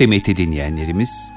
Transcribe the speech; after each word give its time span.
Kıymetli 0.00 0.36
dinleyenlerimiz, 0.36 1.34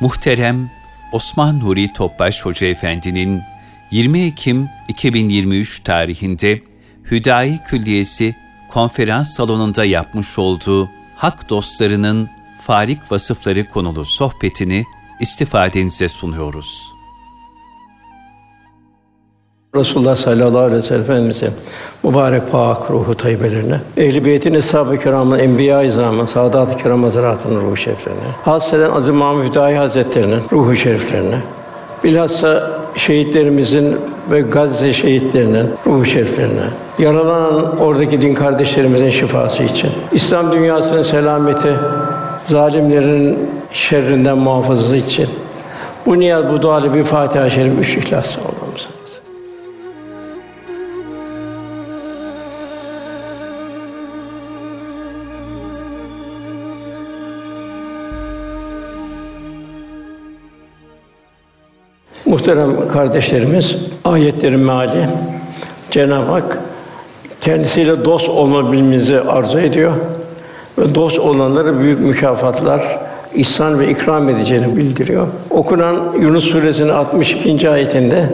muhterem 0.00 0.70
Osman 1.12 1.60
Nuri 1.60 1.92
Topbaş 1.92 2.44
Hoca 2.44 2.66
Efendi'nin 2.66 3.42
20 3.90 4.20
Ekim 4.20 4.68
2023 4.88 5.80
tarihinde 5.80 6.62
Hüdayi 7.10 7.58
Külliyesi 7.58 8.36
konferans 8.68 9.34
salonunda 9.34 9.84
yapmış 9.84 10.38
olduğu 10.38 10.90
Hak 11.16 11.48
Dostlarının 11.50 12.30
Farik 12.60 13.12
Vasıfları 13.12 13.68
konulu 13.70 14.04
sohbetini 14.04 14.84
istifadenize 15.20 16.08
sunuyoruz. 16.08 16.95
Resulullah 19.76 20.16
sallallahu 20.16 20.58
aleyhi 20.58 20.82
ve 20.82 20.82
sellem 20.82 21.02
Efendimiz'e 21.02 21.50
mübarek 22.02 22.52
pak 22.52 22.90
ruhu 22.90 23.14
tayyibelerine, 23.14 23.80
ehl-i 23.96 24.24
beytin 24.24 24.54
eshab-ı 24.54 24.98
kiramın, 24.98 25.38
enbiya-i 25.38 25.88
izamın, 25.88 26.24
saadat-ı 26.24 26.82
kiram 26.82 27.02
hazretlerinin 27.02 27.60
ruhu 27.60 27.76
şeriflerine, 27.76 28.20
hasreden 28.44 28.90
Aziz 28.90 29.14
Mahmud 29.14 29.44
Hüdayi 29.44 29.76
Hazretlerinin 29.76 30.40
ruhu 30.52 30.76
şeriflerine, 30.76 31.36
bilhassa 32.04 32.70
şehitlerimizin 32.96 33.96
ve 34.30 34.40
Gazze 34.40 34.92
şehitlerinin 34.92 35.66
ruhu 35.86 36.04
şeriflerine, 36.04 36.66
yaralanan 36.98 37.80
oradaki 37.80 38.20
din 38.20 38.34
kardeşlerimizin 38.34 39.10
şifası 39.10 39.62
için, 39.62 39.90
İslam 40.12 40.52
dünyasının 40.52 41.02
selameti, 41.02 41.74
zalimlerin 42.48 43.38
şerrinden 43.72 44.38
muhafazası 44.38 44.96
için, 44.96 45.28
bu 46.06 46.18
niyaz, 46.18 46.52
bu 46.52 46.62
dua 46.62 46.94
bir 46.94 47.02
Fatiha-i 47.02 47.50
Şerif, 47.50 47.80
üç 47.80 47.96
İhlas 47.96 48.38
olmamız. 48.38 48.65
Muhterem 62.26 62.88
kardeşlerimiz, 62.88 63.76
ayetlerin 64.04 64.60
meali 64.60 65.08
Cenab-ı 65.90 66.30
Hak 66.30 66.58
kendisiyle 67.40 68.04
dost 68.04 68.28
olmabilmemizi 68.28 69.20
arzu 69.20 69.58
ediyor 69.58 69.92
ve 70.78 70.94
dost 70.94 71.18
olanlara 71.18 71.80
büyük 71.80 72.00
mükafatlar, 72.00 72.98
ihsan 73.34 73.78
ve 73.78 73.90
ikram 73.90 74.28
edeceğini 74.28 74.76
bildiriyor. 74.76 75.26
Okunan 75.50 76.12
Yunus 76.20 76.44
suresinin 76.44 76.88
62. 76.88 77.70
ayetinde 77.70 78.28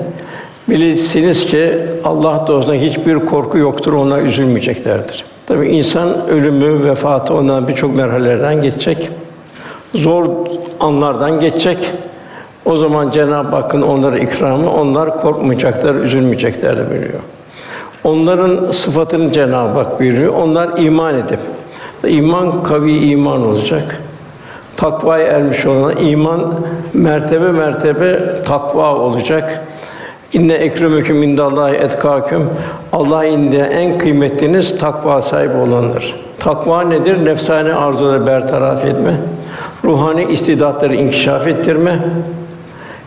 bilirsiniz 0.69 1.47
ki 1.47 1.73
Allah 2.05 2.45
dostuna 2.47 2.75
hiçbir 2.75 3.19
korku 3.19 3.59
yoktur, 3.59 3.93
onlar 3.93 4.23
üzülmeyeceklerdir. 4.23 5.25
Tabii 5.47 5.69
insan 5.69 6.29
ölümü, 6.29 6.85
vefatı 6.85 7.35
ondan 7.35 7.69
birçok 7.69 7.97
merhalelerden 7.97 8.63
geçecek. 8.63 9.09
Zor 9.95 10.27
anlardan 10.81 11.41
geçecek. 11.41 11.79
O 12.65 12.77
zaman 12.77 13.11
Cenab-ı 13.11 13.57
Hakk'ın 13.57 13.83
onlara 13.83 14.19
ikramı, 14.19 14.73
onlar 14.73 15.19
korkmayacaklar, 15.19 15.95
üzülmeyecekler 15.95 16.79
de 16.79 16.91
buyuruyor. 16.91 17.21
Onların 18.05 18.71
sıfatını 18.71 19.33
Cenab-ı 19.33 19.79
Hak 19.79 20.01
buyuruyor. 20.01 20.35
Onlar 20.35 20.79
iman 20.79 21.15
edip, 21.15 21.39
iman 22.07 22.63
kavi 22.63 22.93
iman 22.93 23.47
olacak. 23.47 24.01
Takvaya 24.77 25.27
ermiş 25.27 25.67
olan 25.67 25.97
iman 25.97 26.55
mertebe 26.95 27.53
mertebe 27.53 28.21
takva 28.47 28.95
olacak. 28.95 29.65
İnne 30.33 30.53
ekremüküm 30.53 31.23
indallahi 31.23 31.75
etkâküm. 31.75 32.51
Allah 32.93 33.25
indinde 33.25 33.63
en 33.63 33.99
kıymetliniz 33.99 34.79
takva 34.79 35.23
sahibi 35.23 35.57
olandır. 35.57 36.15
Takva 36.39 36.83
nedir? 36.83 37.25
Nefsane 37.25 37.75
arzuları 37.75 38.27
bertaraf 38.27 38.85
etme, 38.85 39.15
ruhani 39.85 40.25
istidatları 40.25 40.95
inkişaf 40.95 41.47
ettirme, 41.47 41.99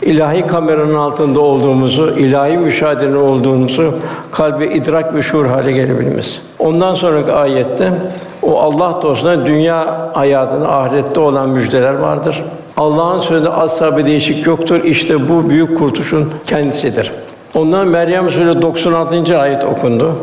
ilahi 0.06 0.48
kameranın 0.48 0.96
altında 0.96 1.40
olduğumuzu, 1.40 2.10
ilahi 2.10 2.58
müşahedenin 2.58 3.16
olduğumuzu 3.16 3.94
kalbi 4.32 4.66
idrak 4.66 5.16
ve 5.16 5.24
şuur 5.24 5.46
hale 5.46 5.72
gelebilmemiz. 5.72 6.42
Ondan 6.60 6.96
sonraki 6.96 7.32
ayette 7.32 7.94
o 8.42 8.60
Allah 8.62 9.00
dostuna 9.02 9.48
dünya 9.48 10.10
hayatında 10.14 10.72
ahirette 10.72 11.20
olan 11.20 11.50
müjdeler 11.50 11.94
vardır. 11.94 12.44
Allah'ın 12.78 13.20
sözünde 13.20 13.50
asla 13.50 13.98
bir 13.98 14.06
değişik 14.06 14.48
yoktur. 14.48 14.84
İşte 14.84 15.30
bu 15.30 15.50
büyük 15.50 15.78
kurtuluşun 15.78 16.32
kendisidir. 16.46 17.12
Ondan 17.56 17.88
Meryem 17.88 18.32
Suresi 18.32 18.62
96. 18.62 19.40
ayet 19.40 19.64
okundu. 19.64 20.16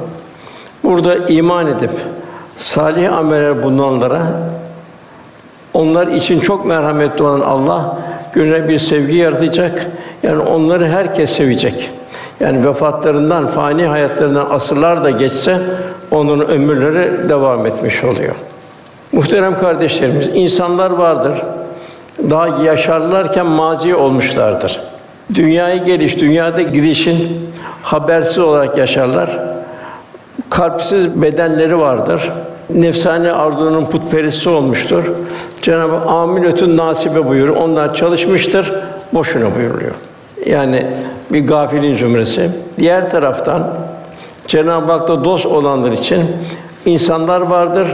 Burada 0.84 1.16
iman 1.16 1.66
edip 1.66 1.90
salih 2.56 3.16
ameller 3.16 3.62
bulunanlara 3.62 4.22
onlar 5.74 6.06
için 6.06 6.40
çok 6.40 6.66
merhametli 6.66 7.24
olan 7.24 7.40
Allah 7.40 7.98
gönlüne 8.32 8.68
bir 8.68 8.78
sevgi 8.78 9.16
yaratacak. 9.16 9.86
Yani 10.22 10.38
onları 10.38 10.88
herkes 10.88 11.30
sevecek. 11.30 11.90
Yani 12.40 12.66
vefatlarından, 12.66 13.46
fani 13.46 13.86
hayatlarından 13.86 14.46
asırlar 14.50 15.04
da 15.04 15.10
geçse 15.10 15.58
onların 16.10 16.48
ömürleri 16.48 17.28
devam 17.28 17.66
etmiş 17.66 18.04
oluyor. 18.04 18.34
Muhterem 19.12 19.58
kardeşlerimiz, 19.58 20.28
insanlar 20.34 20.90
vardır. 20.90 21.42
Daha 22.30 22.62
yaşarlarken 22.62 23.46
mazi 23.46 23.94
olmuşlardır. 23.94 24.80
Dünyayı 25.34 25.84
geliş, 25.84 26.20
dünyada 26.20 26.62
gidişin 26.62 27.50
habersiz 27.82 28.38
olarak 28.38 28.78
yaşarlar. 28.78 29.38
Kalpsiz 30.50 31.22
bedenleri 31.22 31.78
vardır. 31.78 32.32
Nefsane 32.74 33.32
arzunun 33.32 33.84
putperesti 33.84 34.48
olmuştur. 34.48 35.04
Cenab-ı 35.62 35.96
amiletün 35.96 36.76
nasibe 36.76 37.28
buyuruyor. 37.28 37.56
Onlar 37.56 37.94
çalışmıştır, 37.94 38.72
boşuna 39.14 39.56
buyuruyor. 39.56 39.92
Yani 40.46 40.86
bir 41.30 41.46
gafilin 41.46 41.96
cümlesi. 41.96 42.50
Diğer 42.78 43.10
taraftan 43.10 43.74
Cenab-ı 44.46 44.92
Hak'ta 44.92 45.24
dost 45.24 45.46
olanlar 45.46 45.92
için 45.92 46.20
insanlar 46.86 47.40
vardır. 47.40 47.88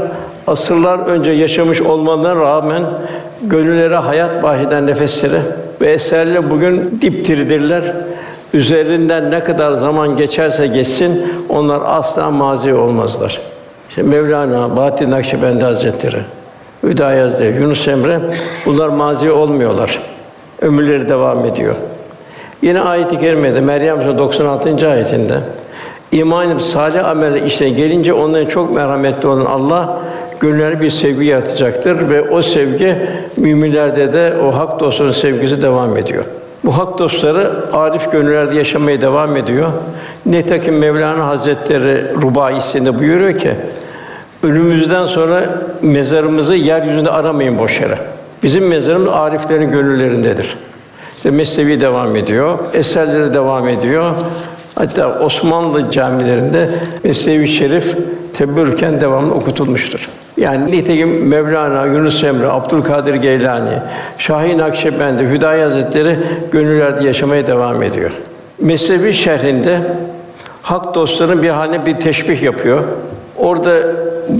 Asırlar 0.47 0.99
önce 0.99 1.31
yaşamış 1.31 1.83
olmalarına 1.83 2.37
rağmen 2.37 2.83
gönüllere 3.43 3.97
hayat 3.97 4.43
bahşeden 4.43 4.87
nefesleri 4.87 5.41
ve 5.81 5.87
eserle 5.87 6.51
bugün 6.51 6.99
dipdiridirler. 7.01 7.83
Üzerinden 8.55 9.31
ne 9.31 9.45
kadar 9.45 9.73
zaman 9.73 10.17
geçerse 10.17 10.67
geçsin 10.67 11.33
onlar 11.49 11.81
asla 11.85 12.31
mazi 12.31 12.75
olmazlar. 12.75 13.41
İşte 13.99 14.11
Mevlana, 14.11 14.77
Bahattin 14.77 15.11
Nakşibendi 15.11 15.65
Hazretleri, 15.65 16.17
Hüdayi 16.83 17.21
Hazretleri, 17.21 17.63
Yunus 17.63 17.89
Emre 17.89 18.21
bunlar 18.67 18.89
mazi 18.89 19.31
olmuyorlar. 19.31 20.03
Ömürleri 20.63 21.09
devam 21.09 21.45
ediyor. 21.45 21.75
Yine 22.63 22.81
ayet-i 22.81 23.21
kerimede 23.21 23.61
Meryem 23.61 23.97
Suresi 23.97 24.19
96. 24.19 24.89
ayetinde 24.89 25.35
iman 26.13 26.51
edip 26.51 26.61
salih 26.61 27.05
amelle 27.05 27.47
işine 27.47 27.69
gelince 27.69 28.13
onların 28.13 28.47
çok 28.47 28.75
merhametli 28.75 29.29
olan 29.29 29.45
Allah 29.45 30.01
gönüllerine 30.41 30.81
bir 30.81 30.91
sevgi 30.91 31.27
yaratacaktır 31.27 32.11
ve 32.11 32.31
o 32.31 32.43
sevgi 32.43 32.97
müminlerde 33.37 34.13
de 34.13 34.35
o 34.45 34.55
hak 34.55 34.81
dostlarının 34.81 35.15
sevgisi 35.15 35.63
devam 35.63 35.97
ediyor. 35.97 36.25
Bu 36.65 36.79
hak 36.79 36.99
dostları 36.99 37.53
arif 37.73 38.13
gönüllerde 38.13 38.57
yaşamaya 38.57 39.01
devam 39.01 39.37
ediyor. 39.37 39.69
Nitekim 40.27 40.79
Mevlana 40.79 41.27
Hazretleri 41.27 42.05
rubaisinde 42.23 42.99
buyuruyor 42.99 43.39
ki 43.39 43.51
ölümümüzden 44.43 45.07
sonra 45.07 45.45
mezarımızı 45.83 46.55
yeryüzünde 46.55 47.11
aramayın 47.11 47.59
boş 47.59 47.81
yere. 47.81 47.99
Bizim 48.43 48.69
mezarımız 48.69 49.13
ariflerin 49.13 49.71
gönüllerindedir. 49.71 50.57
İşte 51.17 51.31
Mesnevi 51.31 51.81
devam 51.81 52.17
ediyor, 52.17 52.59
eserleri 52.75 53.35
devam 53.35 53.69
ediyor. 53.69 54.13
Hatta 54.75 55.19
Osmanlı 55.19 55.91
camilerinde 55.91 56.69
Mesnevi 57.05 57.49
Şerif 57.49 57.97
tebbürken 58.35 59.01
devamlı 59.01 59.35
okutulmuştur. 59.35 60.09
Yani 60.37 60.73
nitekim 60.73 61.29
Mevlana, 61.29 61.87
Yunus 61.87 62.25
Emre, 62.25 62.47
Abdülkadir 62.49 63.15
Geylani, 63.15 63.79
Şahin 64.19 64.59
Akşebendi, 64.59 65.23
Hüdayi 65.23 65.63
Hazretleri 65.63 66.19
gönüllerde 66.53 67.07
yaşamaya 67.07 67.47
devam 67.47 67.83
ediyor. 67.83 68.11
Mesnevi 68.61 69.15
şerhinde 69.15 69.81
hak 70.63 70.95
dostlarının 70.95 71.43
bir 71.43 71.49
haline 71.49 71.87
bir 71.87 72.01
teşbih 72.01 72.43
yapıyor. 72.43 72.85
Orada 73.37 73.81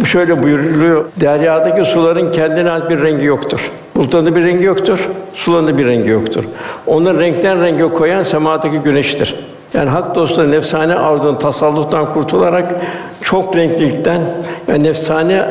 şöyle 0.07 0.43
buyuruluyor. 0.43 1.05
Deryadaki 1.21 1.91
suların 1.91 2.33
kendine 2.33 2.71
ait 2.71 2.91
bir 2.91 3.03
rengi 3.03 3.25
yoktur. 3.25 3.71
Bulutlarında 3.97 4.37
bir 4.37 4.45
rengi 4.45 4.65
yoktur, 4.65 5.09
sularında 5.35 5.79
bir 5.79 5.87
rengi 5.87 6.09
yoktur. 6.09 6.45
Onların 6.87 7.21
renkten 7.21 7.63
renge 7.63 7.89
koyan 7.89 8.23
semadaki 8.23 8.79
güneştir. 8.79 9.35
Yani 9.75 9.91
hak 9.91 10.15
dostları 10.15 10.51
nefsane 10.51 10.95
arzunun 10.95 11.39
tasalluttan 11.39 12.15
kurtularak 12.15 12.75
çok 13.23 13.57
renklilikten 13.57 14.21
ve 14.69 14.83
nefsane 14.83 15.45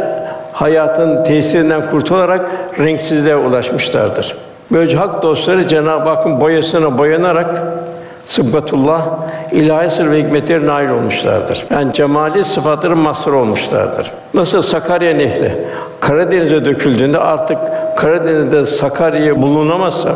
hayatın 0.54 1.24
tesirinden 1.24 1.90
kurtularak 1.90 2.52
renksizliğe 2.80 3.36
ulaşmışlardır. 3.36 4.36
Böylece 4.72 4.98
hak 4.98 5.24
dostları 5.24 5.68
Cenab-ı 5.68 6.10
Hakk'ın 6.10 6.42
boyasına 6.42 6.98
boyanarak 6.98 7.64
sıbbatullah 8.28 9.02
ilahi 9.52 9.92
sır 9.92 10.12
ve 10.12 10.24
hikmetleri 10.24 10.68
nail 10.68 10.90
olmuşlardır. 10.90 11.66
Yani 11.70 11.94
cemali 11.94 12.46
sıfatların 12.46 12.98
mazhar 12.98 13.32
olmuşlardır. 13.32 14.12
Nasıl 14.34 14.62
Sakarya 14.62 15.16
Nehri 15.16 15.52
Karadeniz'e 16.00 16.66
döküldüğünde 16.66 17.20
artık 17.20 17.58
Karadeniz'de 17.98 18.66
Sakarya 18.66 19.42
bulunamazsa, 19.42 20.16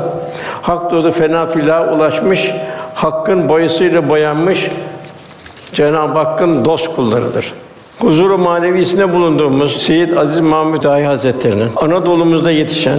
hak 0.62 0.92
dostu 0.92 1.12
fena 1.12 1.48
filaha 1.48 1.94
ulaşmış, 1.94 2.52
hakkın 2.96 3.50
boyasıyla 3.50 4.10
boyanmış 4.10 4.70
Cenab-ı 5.74 6.18
Hakk'ın 6.18 6.66
dost 6.66 6.96
kullarıdır. 6.96 7.54
Huzuru 8.00 8.38
manevisinde 8.38 9.14
bulunduğumuz 9.14 9.82
Seyyid 9.82 10.18
Aziz 10.18 10.40
Mahmud 10.40 10.84
Ahi 10.84 11.04
Hazretleri'nin 11.04 11.70
Anadolu'muzda 11.76 12.52
yetişen 12.52 12.98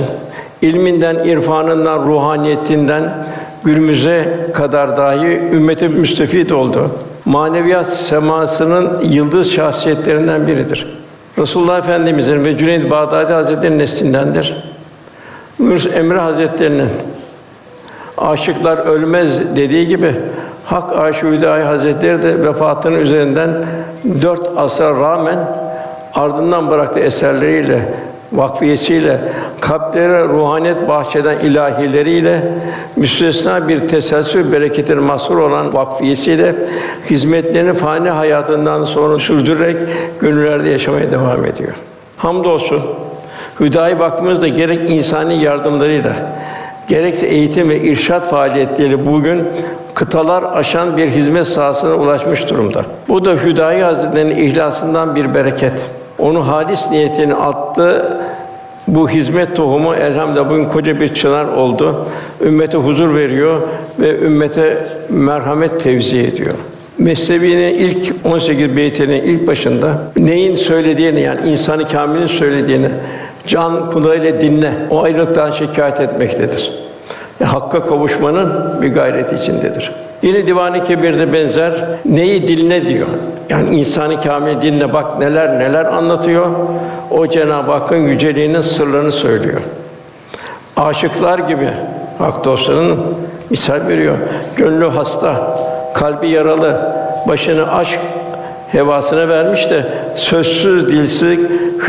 ilminden, 0.63 1.17
irfanından, 1.25 2.07
ruhaniyetinden 2.07 3.27
günümüze 3.65 4.47
kadar 4.55 4.97
dahi 4.97 5.27
ümmeti 5.53 5.89
müstefid 5.89 6.51
oldu. 6.51 6.91
Maneviyat 7.25 7.89
semasının 7.89 9.01
yıldız 9.05 9.53
şahsiyetlerinden 9.53 10.47
biridir. 10.47 11.03
Resulullah 11.39 11.79
Efendimizin 11.79 12.45
ve 12.45 12.57
Cüneyd 12.57 12.91
Bağdadi 12.91 13.33
Hazretleri'nin 13.33 13.79
neslindendir. 13.79 14.73
Yunus 15.59 15.87
Emre 15.87 16.19
Hazretleri'nin 16.19 16.89
aşıklar 18.19 18.79
ölmez 18.79 19.57
dediği 19.57 19.87
gibi 19.87 20.15
Hak 20.65 20.99
Aşık 20.99 21.25
Hüdayi 21.25 21.65
Hazretleri 21.65 22.23
de 22.23 22.45
vefatının 22.45 23.01
üzerinden 23.01 23.65
dört 24.23 24.49
asra 24.57 25.01
rağmen 25.01 25.39
ardından 26.15 26.71
bıraktığı 26.71 27.01
eserleriyle, 27.01 27.95
vakfiyesiyle, 28.33 29.21
kalplere 29.61 30.29
ruhaniyet 30.29 30.89
bahşeden 30.89 31.39
ilahileriyle, 31.39 32.43
müstesna 32.97 33.69
bir 33.69 33.89
teselsül 33.89 34.53
bereketine 34.53 35.01
mazhur 35.01 35.39
olan 35.39 35.75
vakfiyesiyle 35.75 36.55
hizmetlerini 37.11 37.75
fani 37.75 38.11
hayatından 38.11 38.85
sonra 38.85 39.19
sürdürerek 39.19 39.77
gönüllerde 40.21 40.69
yaşamaya 40.69 41.13
devam 41.13 41.45
ediyor. 41.45 41.73
Hamdolsun 42.17 42.81
Hüdayi 43.61 43.99
Vakfımız 43.99 44.43
da 44.43 44.49
gerek 44.49 44.91
insani 44.91 45.43
yardımlarıyla, 45.43 46.13
gerekse 46.89 47.27
eğitim 47.27 47.69
ve 47.69 47.81
irşat 47.81 48.31
faaliyetleri 48.31 49.07
bugün 49.07 49.49
kıtalar 49.95 50.45
aşan 50.55 50.97
bir 50.97 51.09
hizmet 51.09 51.47
sahasına 51.47 51.95
ulaşmış 51.95 52.51
durumda. 52.51 52.85
Bu 53.09 53.25
da 53.25 53.33
Hüdayi 53.33 53.83
Hazretleri'nin 53.83 54.37
ihlasından 54.37 55.17
bir 55.17 55.35
bereket. 55.35 55.73
Onu 56.19 56.47
halis 56.47 56.91
niyetini 56.91 57.35
attı. 57.35 58.19
Bu 58.87 59.11
hizmet 59.11 59.57
tohumu 59.57 59.95
elhamdülillah 59.95 60.51
bugün 60.51 60.65
koca 60.65 61.01
bir 61.01 61.15
çınar 61.15 61.45
oldu. 61.45 62.07
Ümmete 62.41 62.79
huzur 62.79 63.15
veriyor 63.15 63.61
ve 64.01 64.19
ümmete 64.19 64.87
merhamet 65.09 65.81
tevzi 65.81 66.19
ediyor. 66.19 66.53
Mesnevi'nin 66.99 67.75
ilk 67.75 68.15
18 68.25 68.77
beytinin 68.77 69.23
ilk 69.23 69.47
başında 69.47 69.99
neyin 70.17 70.57
söylediğini 70.57 71.21
yani 71.21 71.51
insanı 71.51 71.89
kamilin 71.89 72.27
söylediğini 72.27 72.89
can 73.47 73.91
kulağıyla 73.91 74.41
dinle. 74.41 74.73
O 74.91 75.03
ayrılıktan 75.03 75.51
şikayet 75.51 76.01
etmektedir. 76.01 76.73
Hakka 77.45 77.85
kavuşmanın 77.85 78.83
bir 78.83 78.95
gayreti 78.95 79.37
içindedir. 79.37 79.93
Yine 80.23 80.47
Divan-ı 80.47 80.85
Kebir'de 80.85 81.33
benzer 81.33 81.73
neyi 82.05 82.49
diline 82.49 82.87
diyor. 82.87 83.07
Yani 83.49 83.77
insanı 83.77 84.23
kamil 84.23 84.63
dinle 84.63 84.95
bak 84.95 85.19
neler 85.19 85.59
neler 85.59 85.85
anlatıyor. 85.85 86.47
O 87.11 87.27
Cenab-ı 87.27 87.73
Hakk'ın 87.73 87.97
yüceliğinin 87.97 88.61
sırlarını 88.61 89.13
söylüyor. 89.13 89.61
Aşıklar 90.77 91.39
gibi 91.39 91.69
hak 92.19 92.45
dostlarının 92.45 92.99
misal 93.51 93.89
veriyor. 93.89 94.17
Gönlü 94.57 94.89
hasta, 94.89 95.59
kalbi 95.95 96.29
yaralı, 96.29 96.93
başını 97.29 97.75
aşk 97.75 98.01
hevasına 98.73 99.29
vermiş 99.29 99.71
de 99.71 99.85
sözsüz 100.17 100.89
dilsiz 100.89 101.39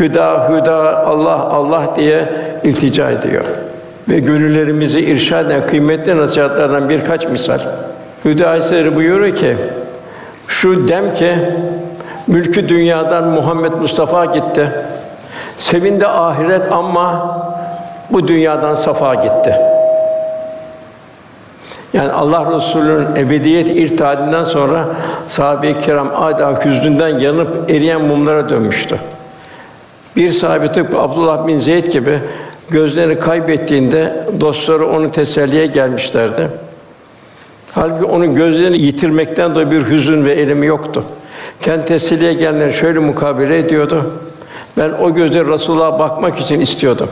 hüda 0.00 0.48
hüda 0.48 1.06
Allah 1.06 1.40
Allah 1.40 1.82
diye 1.96 2.28
iltica 2.64 3.10
ediyor 3.10 3.44
ve 4.08 4.18
gönüllerimizi 4.18 5.00
irşad 5.00 5.46
eden 5.46 5.66
kıymetli 5.66 6.16
nasihatlerden 6.16 6.88
birkaç 6.88 7.28
misal. 7.28 7.58
Hüdayi 8.24 8.96
buyuruyor 8.96 9.36
ki, 9.36 9.56
şu 10.48 10.88
dem 10.88 11.14
ki, 11.14 11.38
mülkü 12.26 12.68
dünyadan 12.68 13.28
Muhammed 13.28 13.72
Mustafa 13.72 14.24
gitti. 14.24 14.70
Sevindi 15.58 16.06
ahiret 16.06 16.72
ama 16.72 17.38
bu 18.10 18.28
dünyadan 18.28 18.74
safa 18.74 19.14
gitti. 19.14 19.56
Yani 21.92 22.12
Allah 22.12 22.56
Resulü'nün 22.56 23.16
ebediyet 23.16 23.68
irtihalinden 23.68 24.44
sonra 24.44 24.86
sahabe-i 25.28 25.78
kiram 25.80 26.10
adeta 26.14 26.64
hüznünden 26.64 27.18
yanıp 27.18 27.70
eriyen 27.70 28.00
mumlara 28.04 28.48
dönmüştü. 28.48 28.98
Bir 30.16 30.32
sahabe 30.32 30.72
tıpkı 30.72 31.00
Abdullah 31.00 31.46
bin 31.46 31.58
Zeyd 31.58 31.86
gibi 31.86 32.20
gözlerini 32.70 33.18
kaybettiğinde 33.18 34.26
dostları 34.40 34.88
onu 34.88 35.10
teselliye 35.10 35.66
gelmişlerdi. 35.66 36.48
Halbuki 37.74 38.04
onun 38.04 38.34
gözlerini 38.34 38.82
yitirmekten 38.82 39.50
dolayı 39.50 39.70
bir 39.70 39.90
hüzün 39.90 40.24
ve 40.24 40.32
elimi 40.32 40.66
yoktu. 40.66 41.04
Kendi 41.60 41.84
teselliye 41.84 42.32
gelenler 42.32 42.70
şöyle 42.70 42.98
mukabele 42.98 43.58
ediyordu. 43.58 44.10
Ben 44.78 44.90
o 44.90 45.14
gözleri 45.14 45.48
Resulullah'a 45.48 45.98
bakmak 45.98 46.40
için 46.40 46.60
istiyordum. 46.60 47.08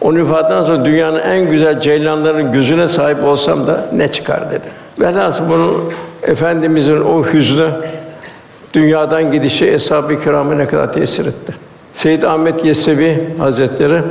Onun 0.00 0.24
ifadetten 0.24 0.62
sonra 0.62 0.84
dünyanın 0.84 1.18
en 1.18 1.50
güzel 1.50 1.80
ceylanların 1.80 2.52
gözüne 2.52 2.88
sahip 2.88 3.24
olsam 3.24 3.66
da 3.66 3.88
ne 3.92 4.12
çıkar 4.12 4.50
dedi. 4.50 4.68
Velhâsıl 5.00 5.48
bunun 5.48 5.92
efendimizin 6.22 7.00
o 7.00 7.24
hüznü 7.24 7.70
dünyadan 8.72 9.32
gidişi 9.32 9.66
eshab-ı 9.66 10.22
kirama 10.22 10.54
ne 10.54 10.66
kadar 10.66 10.92
tesir 10.92 11.26
etti. 11.26 11.54
Seyyid 11.94 12.22
Ahmet 12.22 12.64
Yesevi 12.64 13.28
Hazretleri 13.38 14.02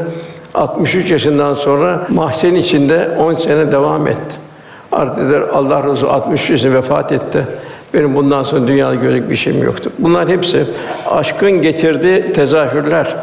63 0.53 1.11
yaşından 1.11 1.53
sonra 1.53 2.07
mahzen 2.09 2.55
içinde 2.55 3.09
10 3.19 3.33
sene 3.33 3.71
devam 3.71 4.07
etti. 4.07 4.40
Artık 4.91 5.53
Allah 5.53 5.83
Resulü 5.91 6.09
63 6.09 6.49
yaşında 6.49 6.73
vefat 6.73 7.11
etti. 7.11 7.47
Benim 7.93 8.15
bundan 8.15 8.43
sonra 8.43 8.67
dünyada 8.67 8.95
görecek 8.95 9.29
bir 9.29 9.35
şeyim 9.35 9.63
yoktu. 9.63 9.91
Bunlar 9.99 10.29
hepsi 10.29 10.65
aşkın 11.09 11.51
getirdiği 11.51 12.33
tezahürler. 12.33 13.15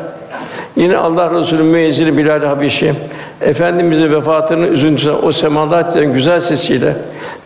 Yine 0.77 0.97
Allah 0.97 1.31
Resulü 1.31 1.63
müezzini 1.63 2.19
Bilal 2.19 2.43
Habişi 2.43 2.95
Efendimizin 3.41 4.13
vefatının 4.13 4.73
üzüntüsüne 4.73 5.13
o 5.13 5.33
semalar 5.33 6.03
güzel 6.03 6.41
sesiyle 6.41 6.97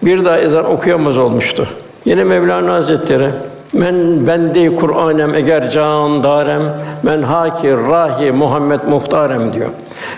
bir 0.02 0.24
daha 0.24 0.38
ezan 0.38 0.70
okuyamaz 0.70 1.18
olmuştu. 1.18 1.68
Yine 2.04 2.24
Mevlana 2.24 2.74
Hazretleri 2.74 3.28
Men 3.72 4.26
bende 4.26 4.76
Kur'anem 4.76 5.34
eğer 5.34 5.70
can 5.70 6.22
darem 6.22 6.62
men 7.02 7.22
hakir 7.22 7.76
rahi 7.76 8.32
Muhammed 8.32 8.80
muhtarem 8.88 9.52
diyor. 9.52 9.68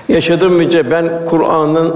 Yaşadığım 0.09 0.53
müddet 0.53 0.91
ben 0.91 1.11
Kur'an'ın 1.27 1.95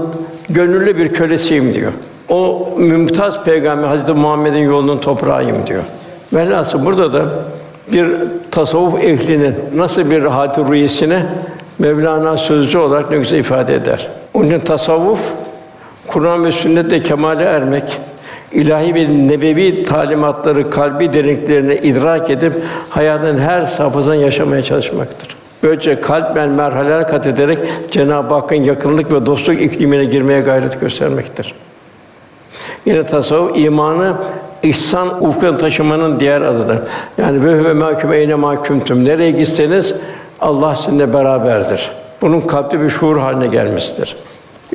gönüllü 0.49 0.97
bir 0.97 1.13
kölesiyim 1.13 1.73
diyor. 1.73 1.91
O 2.29 2.69
mümtaz 2.77 3.43
peygamber 3.43 3.87
Hazreti 3.87 4.13
Muhammed'in 4.13 4.59
yolunun 4.59 4.97
toprağıyım 4.97 5.67
diyor. 5.67 5.83
Velhasıl 6.33 6.85
burada 6.85 7.13
da 7.13 7.25
bir 7.91 8.07
tasavvuf 8.51 9.03
ehlinin 9.03 9.55
nasıl 9.75 10.11
bir 10.11 10.21
hatir 10.21 10.65
rüyesini 10.65 11.19
Mevlana 11.79 12.37
sözcü 12.37 12.77
olarak 12.77 13.11
ne 13.11 13.17
güzel 13.17 13.37
ifade 13.37 13.75
eder. 13.75 14.07
Onun 14.33 14.47
için 14.47 14.59
tasavvuf 14.59 15.31
Kur'an 16.07 16.45
ve 16.45 16.51
sünnetle 16.51 17.01
kemale 17.01 17.43
ermek, 17.43 17.97
ilahi 18.51 18.95
ve 18.95 19.27
nebevi 19.27 19.83
talimatları 19.83 20.69
kalbi 20.69 21.13
derinliklerine 21.13 21.77
idrak 21.77 22.29
edip 22.29 22.53
hayatın 22.89 23.39
her 23.39 23.61
safhasından 23.61 24.15
yaşamaya 24.15 24.63
çalışmaktır. 24.63 25.38
Böylece 25.63 26.01
kalben 26.01 26.49
merhaleler 26.49 27.07
kat 27.07 27.27
ederek 27.27 27.59
Cenab-ı 27.91 28.33
Hakk'ın 28.33 28.55
yakınlık 28.55 29.13
ve 29.13 29.25
dostluk 29.25 29.61
iklimine 29.61 30.05
girmeye 30.05 30.41
gayret 30.41 30.81
göstermektir. 30.81 31.53
Yine 32.85 33.03
tasavvuf 33.03 33.57
imanı 33.57 34.13
ihsan 34.63 35.23
ufkuna 35.23 35.57
taşımanın 35.57 36.19
diğer 36.19 36.41
adıdır. 36.41 36.79
Yani 37.17 37.45
ve 37.45 37.63
ve 37.63 37.73
mahkum 37.73 38.13
eyne 38.13 38.35
mahkumtum. 38.35 39.05
Nereye 39.05 39.31
gitseniz 39.31 39.95
Allah 40.41 40.75
sizinle 40.75 41.13
beraberdir. 41.13 41.91
Bunun 42.21 42.41
kalpte 42.41 42.81
bir 42.81 42.89
şuur 42.89 43.17
haline 43.17 43.47
gelmesidir. 43.47 44.15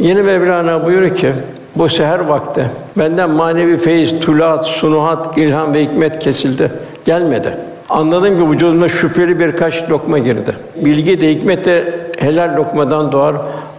Yeni 0.00 0.22
Mevlana 0.22 0.86
buyuruyor 0.86 1.16
ki 1.16 1.32
bu 1.76 1.88
seher 1.88 2.18
vakti 2.20 2.70
benden 2.98 3.30
manevi 3.30 3.76
feyiz, 3.76 4.20
tulat, 4.20 4.66
sunuhat, 4.66 5.38
ilham 5.38 5.74
ve 5.74 5.84
hikmet 5.84 6.18
kesildi. 6.18 6.72
Gelmedi. 7.04 7.56
Anladım 7.88 8.38
ki 8.38 8.50
vücuduma 8.50 8.88
şüpheli 8.88 9.40
birkaç 9.40 9.90
lokma 9.90 10.18
girdi. 10.18 10.52
Bilgi 10.76 11.20
de 11.20 11.30
hikmet 11.30 11.64
de 11.64 11.94
helal 12.18 12.56
lokmadan 12.56 13.12
doğar. 13.12 13.36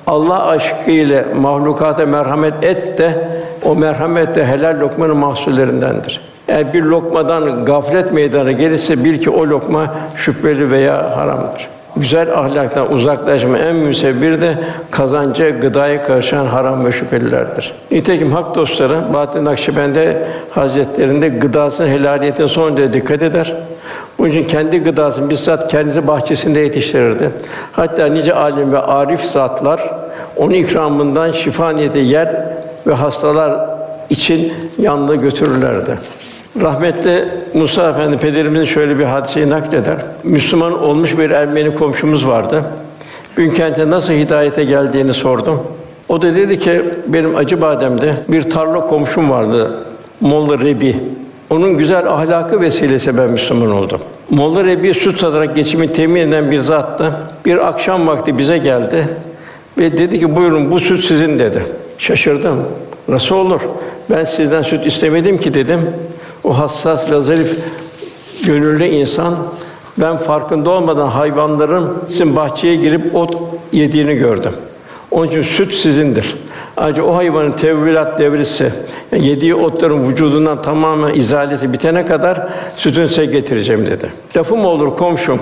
Allah 0.08 0.46
aşkı 0.46 0.92
ile 0.92 1.26
mahlukata 1.42 2.06
merhamet 2.06 2.64
et 2.64 2.98
de 2.98 3.30
o 3.64 3.76
merhamet 3.76 4.36
de 4.36 4.46
helal 4.46 4.80
lokmanın 4.80 5.18
mahsullerindendir. 5.18 6.22
Eğer 6.48 6.74
bir 6.74 6.84
lokmadan 6.84 7.66
gaflet 7.66 8.14
meydana 8.14 8.52
gelirse 8.52 9.04
bil 9.04 9.20
ki 9.20 9.30
o 9.30 9.48
lokma 9.48 9.96
şüpheli 10.16 10.72
veya 10.72 11.18
haramdır 11.18 11.76
güzel 11.98 12.38
ahlaktan 12.40 12.94
uzaklaşma 12.94 13.58
en 13.58 13.76
müsebbir 13.76 14.42
de 14.42 14.58
kazanca 14.92 15.50
gıdaya 15.50 16.02
karışan 16.02 16.46
haram 16.46 16.86
ve 16.86 16.92
şüphelilerdir. 16.92 17.74
Nitekim 17.92 18.32
hak 18.32 18.56
dostları 18.56 19.14
Bahattin 19.14 19.46
Nakşibendi 19.46 20.18
Hazretlerinde 20.52 21.28
gıdasının 21.28 21.88
helaliyetin 21.88 22.48
son 22.48 22.78
derece 22.78 22.94
dikkat 22.94 23.24
eder. 23.24 23.56
Bunun 24.20 24.30
için 24.30 24.48
kendi 24.48 24.80
gıdasını 24.80 25.30
bizzat 25.30 25.72
kendisi 25.72 26.08
bahçesinde 26.08 26.60
yetiştirirdi. 26.60 27.30
Hatta 27.72 28.06
nice 28.06 28.34
alim 28.34 28.74
ve 28.74 28.80
arif 28.80 29.22
zatlar 29.22 29.92
onun 30.36 30.54
ikramından 30.54 31.32
şifa 31.32 31.70
niyeti 31.70 31.98
yer 31.98 32.46
ve 32.88 32.94
hastalar 32.94 33.70
için 34.10 34.54
yanında 34.78 35.16
götürürlerdi. 35.16 35.98
Rahmetli 36.62 37.28
Musa 37.54 37.90
Efendi 37.90 38.18
pederimizin 38.18 38.66
şöyle 38.66 39.00
bir 39.00 39.04
hadiseyi 39.04 39.50
nakleder. 39.50 39.98
Müslüman 40.24 40.84
olmuş 40.84 41.18
bir 41.18 41.30
Ermeni 41.30 41.76
komşumuz 41.76 42.28
vardı. 42.28 42.64
Bünkent'e 43.38 43.90
nasıl 43.90 44.14
hidayete 44.14 44.64
geldiğini 44.64 45.14
sordum. 45.14 45.60
O 46.10 46.22
da 46.22 46.36
dedi 46.36 46.60
ki 46.60 46.82
benim 47.08 47.36
Acıbadem'de 47.36 48.14
bir 48.28 48.50
tarla 48.50 48.86
komşum 48.86 49.30
vardı. 49.30 49.72
Molla 50.22 50.60
Rebi. 50.60 50.96
Onun 51.50 51.78
güzel 51.78 52.14
ahlakı 52.14 52.62
vesilesi 52.62 53.18
ben 53.18 53.32
Müslüman 53.32 53.72
oldum. 53.72 54.00
Molla 54.30 54.64
Rebi 54.64 54.94
süt 54.94 55.20
satarak 55.20 55.56
geçimi 55.56 55.94
temin 55.94 56.22
eden 56.22 56.52
bir 56.52 56.60
zattı. 56.60 57.12
Bir 57.46 57.68
akşam 57.68 58.08
vakti 58.08 58.38
bize 58.38 58.58
geldi 58.58 59.08
ve 59.78 59.98
dedi 59.98 60.20
ki 60.20 60.36
buyurun 60.36 60.72
bu 60.72 60.80
süt 60.80 61.06
sizin 61.06 61.40
dedi. 61.40 61.64
Şaşırdım. 61.98 62.64
Nasıl 63.08 63.36
olur? 63.36 63.62
Ben 64.10 64.26
sizden 64.26 64.62
süt 64.62 64.86
istemedim 64.86 65.38
ki 65.38 65.54
dedim. 65.54 65.82
O 66.44 66.58
hassas 66.58 67.12
ve 67.12 67.20
zarif 67.20 67.60
gönüllü 68.46 68.86
insan 68.86 69.36
ben 69.98 70.18
farkında 70.18 70.70
olmadan 70.70 71.08
hayvanların 71.08 71.94
sizin 72.08 72.36
bahçeye 72.36 72.76
girip 72.76 73.16
ot 73.16 73.36
yediğini 73.72 74.16
gördüm. 74.16 74.52
Onun 75.12 75.28
için 75.28 75.42
süt 75.42 75.74
sizindir. 75.76 76.36
Ayrıca 76.78 77.04
o 77.04 77.16
hayvanın 77.16 77.52
tevvilat 77.52 78.20
devresi, 78.20 78.72
yani 79.12 79.26
yediği 79.26 79.56
otların 79.56 80.10
vücudundan 80.10 80.62
tamamen 80.62 81.14
izaleti 81.14 81.74
bitene 81.74 82.06
kadar 82.06 82.48
sütün 82.78 83.08
size 83.08 83.26
getireceğim 83.26 83.88
dedi. 83.88 84.10
Lafım 84.38 84.66
olur 84.66 84.96
komşum, 84.96 85.40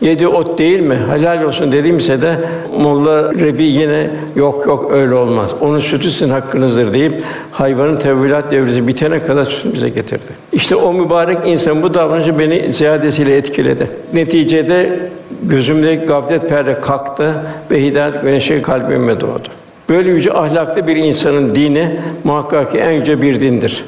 Yedi 0.00 0.28
ot 0.28 0.58
değil 0.58 0.80
mi? 0.80 0.98
Helal 1.10 1.42
olsun 1.42 1.72
dediğimse 1.72 2.22
de 2.22 2.36
Molla 2.78 3.32
Rebi 3.34 3.62
yine 3.62 4.10
yok 4.36 4.66
yok 4.66 4.90
öyle 4.92 5.14
olmaz. 5.14 5.50
Onun 5.60 5.78
sütü 5.78 6.10
sizin 6.10 6.32
hakkınızdır 6.32 6.92
deyip 6.92 7.12
hayvanın 7.52 7.96
tevvilat 7.96 8.50
devresi 8.50 8.88
bitene 8.88 9.24
kadar 9.24 9.44
sütünü 9.44 9.74
bize 9.74 9.88
getirdi. 9.88 10.22
İşte 10.52 10.76
o 10.76 10.92
mübarek 10.92 11.38
insan 11.46 11.82
bu 11.82 11.94
davranışı 11.94 12.38
beni 12.38 12.72
ziyadesiyle 12.72 13.36
etkiledi. 13.36 13.90
Neticede 14.12 14.98
gözümdeki 15.42 16.06
gaflet 16.06 16.48
perde 16.48 16.80
kalktı 16.80 17.34
ve 17.70 17.84
hidayet 17.84 18.22
güneşi 18.22 18.62
kalbime 18.62 19.20
doğdu. 19.20 19.48
Böyle 19.88 20.10
yüce 20.10 20.32
ahlaklı 20.32 20.86
bir 20.86 20.96
insanın 20.96 21.54
dini 21.54 22.00
muhakkak 22.24 22.72
ki 22.72 22.78
en 22.78 22.90
yüce 22.90 23.22
bir 23.22 23.40
dindir. 23.40 23.84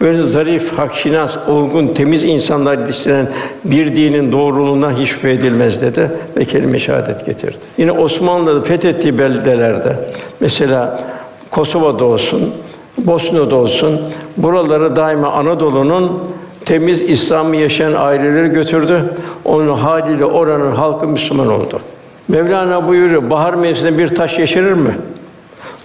Böyle 0.00 0.22
zarif, 0.22 0.78
hakşinas, 0.78 1.48
olgun, 1.48 1.88
temiz 1.88 2.24
insanlar 2.24 2.78
yetiştiren 2.78 3.28
bir 3.64 3.96
dinin 3.96 4.32
doğruluğuna 4.32 4.98
hiç 4.98 5.08
şüphe 5.08 5.30
edilmez 5.30 5.82
dedi 5.82 6.10
ve 6.36 6.44
kelime 6.44 6.78
şehadet 6.78 7.26
getirdi. 7.26 7.56
Yine 7.78 7.92
Osmanlı'da 7.92 8.62
fethettiği 8.62 9.18
beldelerde 9.18 9.96
mesela 10.40 11.04
Kosova'da 11.50 12.04
olsun, 12.04 12.54
Bosna'da 12.98 13.56
olsun 13.56 14.00
buraları 14.36 14.96
daima 14.96 15.32
Anadolu'nun 15.32 16.22
temiz 16.64 17.00
İslam'ı 17.00 17.56
yaşayan 17.56 17.92
aileleri 17.92 18.48
götürdü. 18.48 19.14
Onun 19.44 19.74
haliyle 19.74 20.24
oranın 20.24 20.72
halkı 20.72 21.06
Müslüman 21.06 21.48
oldu. 21.48 21.80
Mevlana 22.28 22.88
buyuruyor, 22.88 23.30
bahar 23.30 23.54
mevsiminde 23.54 23.98
bir 23.98 24.08
taş 24.08 24.38
yeşerir 24.38 24.72
mi? 24.72 24.90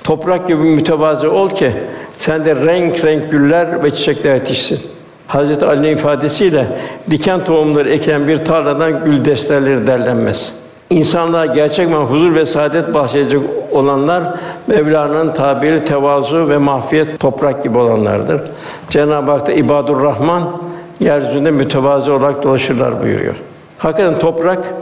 Toprak 0.03 0.47
gibi 0.47 0.63
mütevazı 0.63 1.31
ol 1.31 1.49
ki 1.49 1.71
sen 2.17 2.45
de 2.45 2.55
renk 2.55 3.05
renk 3.05 3.31
güller 3.31 3.83
ve 3.83 3.91
çiçekler 3.91 4.35
yetişsin. 4.35 4.79
Hazreti 5.27 5.65
Ali'nin 5.65 5.95
ifadesiyle 5.95 6.67
diken 7.09 7.43
tohumları 7.43 7.89
eken 7.89 8.27
bir 8.27 8.45
tarladan 8.45 9.03
gül 9.05 9.25
desteleri 9.25 9.87
derlenmez. 9.87 10.53
İnsanlığa 10.89 11.45
gerçek 11.45 11.89
manada 11.89 12.11
huzur 12.11 12.35
ve 12.35 12.45
saadet 12.45 12.93
bahşedecek 12.93 13.41
olanlar 13.71 14.23
Mevlana'nın 14.67 15.33
tabiri 15.33 15.85
tevazu 15.85 16.49
ve 16.49 16.57
mahfiyet 16.57 17.19
toprak 17.19 17.63
gibi 17.63 17.77
olanlardır. 17.77 18.41
Cenab-ı 18.89 19.31
Hak 19.31 19.47
da 19.47 19.51
ibadur 19.51 20.03
Rahman 20.03 20.61
yeryüzünde 20.99 21.51
mütevazı 21.51 22.13
olarak 22.13 22.43
dolaşırlar 22.43 23.03
buyuruyor. 23.03 23.35
Hakikaten 23.77 24.19
toprak 24.19 24.73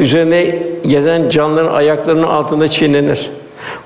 üzerine 0.00 0.62
gezen 0.86 1.30
canlıların 1.30 1.74
ayaklarının 1.74 2.22
altında 2.22 2.68
çiğnenir. 2.68 3.30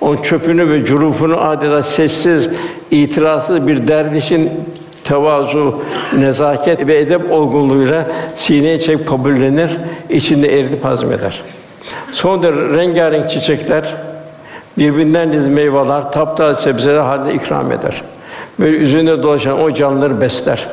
Onun 0.01 0.23
çöpünü 0.23 0.71
ve 0.71 0.85
curufunu 0.85 1.41
adeta 1.41 1.83
sessiz, 1.83 2.49
itirazsız 2.91 3.67
bir 3.67 3.89
dervişin 3.89 4.51
tevazu, 5.05 5.83
nezaket 6.19 6.87
ve 6.87 6.99
edep 6.99 7.33
olgunluğuyla 7.33 8.07
sineye 8.37 8.81
çekip 8.81 9.09
kabullenir, 9.09 9.71
içinde 10.11 10.61
eridip 10.61 10.85
hazmeder. 10.85 11.43
Son 12.13 12.43
derece 12.43 12.79
rengarenk 12.79 13.31
çiçekler, 13.31 13.95
birbirinden 14.79 15.33
diz 15.33 15.49
meyveler, 15.49 16.13
taptaze 16.13 16.63
sebzeler 16.63 17.01
halinde 17.01 17.35
ikram 17.35 17.73
eder. 17.73 18.03
Böyle 18.59 18.77
üzerinde 18.77 19.23
dolaşan 19.23 19.63
o 19.63 19.75
canlıları 19.75 20.21
besler 20.21 20.67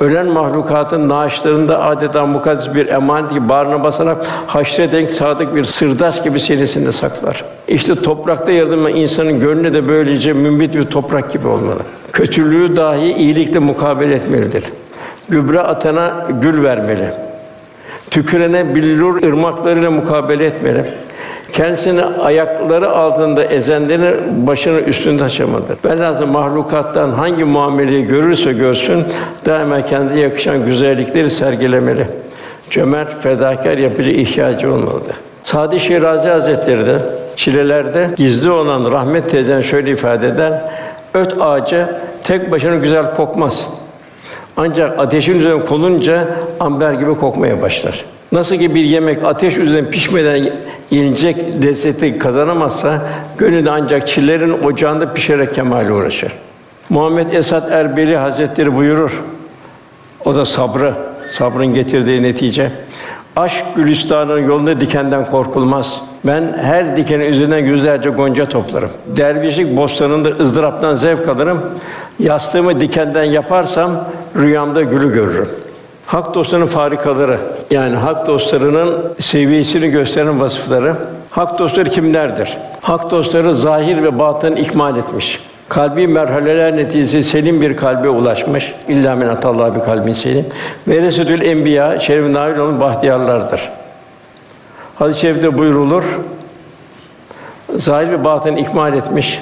ölen 0.00 0.28
mahlukatın 0.28 1.08
naaşlarında 1.08 1.82
adeta 1.82 2.26
mukaddes 2.26 2.74
bir 2.74 2.88
emanet 2.88 3.30
gibi 3.30 3.48
bağrına 3.48 3.84
basarak 3.84 4.26
haşre 4.46 4.92
denk 4.92 5.10
sadık 5.10 5.54
bir 5.54 5.64
sırdaş 5.64 6.22
gibi 6.22 6.40
senesinde 6.40 6.92
saklar. 6.92 7.44
İşte 7.68 7.94
toprakta 7.94 8.52
yaratılan 8.52 8.94
insanın 8.94 9.40
gönlü 9.40 9.72
de 9.72 9.88
böylece 9.88 10.32
mümbit 10.32 10.74
bir 10.74 10.84
toprak 10.84 11.32
gibi 11.32 11.46
olmalı. 11.46 11.80
Kötülüğü 12.12 12.76
dahi 12.76 13.12
iyilikle 13.12 13.58
mukabele 13.58 14.14
etmelidir. 14.14 14.64
Gübre 15.28 15.60
atana 15.60 16.26
gül 16.42 16.64
vermeli. 16.64 17.12
Tükürene 18.10 18.74
billur 18.74 19.22
ırmaklarıyla 19.22 19.90
mukabele 19.90 20.46
etmeli. 20.46 20.84
Kendisini 21.52 22.04
ayakları 22.04 22.90
altında 22.90 23.44
ezenlerin 23.44 24.46
başını 24.46 24.80
üstünde 24.80 25.22
taşımadır. 25.22 25.76
Velhâsıl 25.84 26.26
mahlukattan 26.26 27.10
hangi 27.10 27.44
muameleyi 27.44 28.04
görürse 28.04 28.52
görsün, 28.52 29.04
daima 29.46 29.82
kendi 29.82 30.18
yakışan 30.18 30.64
güzellikleri 30.64 31.30
sergilemeli. 31.30 32.06
Cömert, 32.70 33.22
fedakar 33.22 33.78
yapıcı 33.78 34.10
ihtiyacı 34.10 34.72
olmalıdır. 34.74 35.16
Sadi 35.44 35.80
Şirazi 35.80 36.28
Hazretleri 36.28 36.86
de 36.86 36.98
çilelerde 37.36 38.10
gizli 38.16 38.50
olan 38.50 38.92
rahmet 38.92 39.30
teyzen 39.30 39.62
şöyle 39.62 39.90
ifade 39.90 40.28
eder: 40.28 40.62
Öt 41.14 41.42
ağacı 41.42 41.96
tek 42.24 42.50
başına 42.50 42.76
güzel 42.76 43.16
kokmaz. 43.16 43.66
Ancak 44.56 45.00
ateşin 45.00 45.40
üzerine 45.40 45.64
konunca 45.64 46.28
amber 46.60 46.92
gibi 46.92 47.14
kokmaya 47.14 47.62
başlar. 47.62 48.04
Nasıl 48.32 48.56
ki 48.56 48.74
bir 48.74 48.84
yemek 48.84 49.24
ateş 49.24 49.56
üzerinde 49.56 49.90
pişmeden 49.90 50.52
yenilecek 50.90 51.36
lezzeti 51.62 52.18
kazanamazsa, 52.18 53.02
gönül 53.38 53.72
ancak 53.72 54.08
çillerin 54.08 54.64
ocağında 54.64 55.12
pişerek 55.12 55.54
kemale 55.54 55.92
uğraşır. 55.92 56.32
Muhammed 56.88 57.32
Esad 57.32 57.70
Erbili 57.70 58.16
Hazretleri 58.16 58.76
buyurur. 58.76 59.20
O 60.24 60.34
da 60.34 60.44
sabrı, 60.44 60.94
sabrın 61.28 61.74
getirdiği 61.74 62.22
netice. 62.22 62.72
Aşk 63.36 63.64
gülistanının 63.76 64.48
yolunda 64.48 64.80
dikenden 64.80 65.26
korkulmaz. 65.26 66.00
Ben 66.24 66.58
her 66.62 66.96
dikenin 66.96 67.24
üzerinden 67.24 67.58
yüzlerce 67.58 68.10
gonca 68.10 68.46
toplarım. 68.46 68.90
Dervişlik 69.06 69.76
bostanında 69.76 70.28
ızdıraptan 70.28 70.94
zevk 70.94 71.28
alırım. 71.28 71.60
Yastığımı 72.18 72.80
dikenden 72.80 73.24
yaparsam 73.24 74.04
rüyamda 74.36 74.82
gülü 74.82 75.12
görürüm. 75.12 75.48
Hak 76.10 76.34
dostlarının 76.34 76.66
farikaları, 76.66 77.38
yani 77.70 77.96
hak 77.96 78.26
dostlarının 78.26 79.12
seviyesini 79.20 79.90
gösteren 79.90 80.40
vasıfları. 80.40 80.96
Hak 81.30 81.58
dostları 81.58 81.90
kimlerdir? 81.90 82.56
Hak 82.80 83.10
dostları 83.10 83.54
zahir 83.54 84.02
ve 84.02 84.18
batın 84.18 84.56
ikmal 84.56 84.96
etmiş. 84.96 85.40
Kalbi 85.68 86.06
merhaleler 86.06 86.76
neticesi 86.76 87.24
selim 87.30 87.60
bir 87.60 87.76
kalbe 87.76 88.08
ulaşmış. 88.08 88.72
İlla 88.88 89.16
min 89.16 89.28
atallah 89.28 89.74
bir 89.74 89.80
kalbin 89.80 90.12
selim. 90.12 90.46
Veresetül 90.88 91.42
enbiya 91.42 92.00
şeref 92.00 92.30
nail 92.30 92.58
olan 92.58 92.80
bahtiyarlardır. 92.80 93.70
Hadis-i 94.98 95.20
şerifte 95.20 95.58
buyrulur. 95.58 96.04
Zahir 97.76 98.10
ve 98.10 98.24
batın 98.24 98.56
ikmal 98.56 98.94
etmiş 98.94 99.40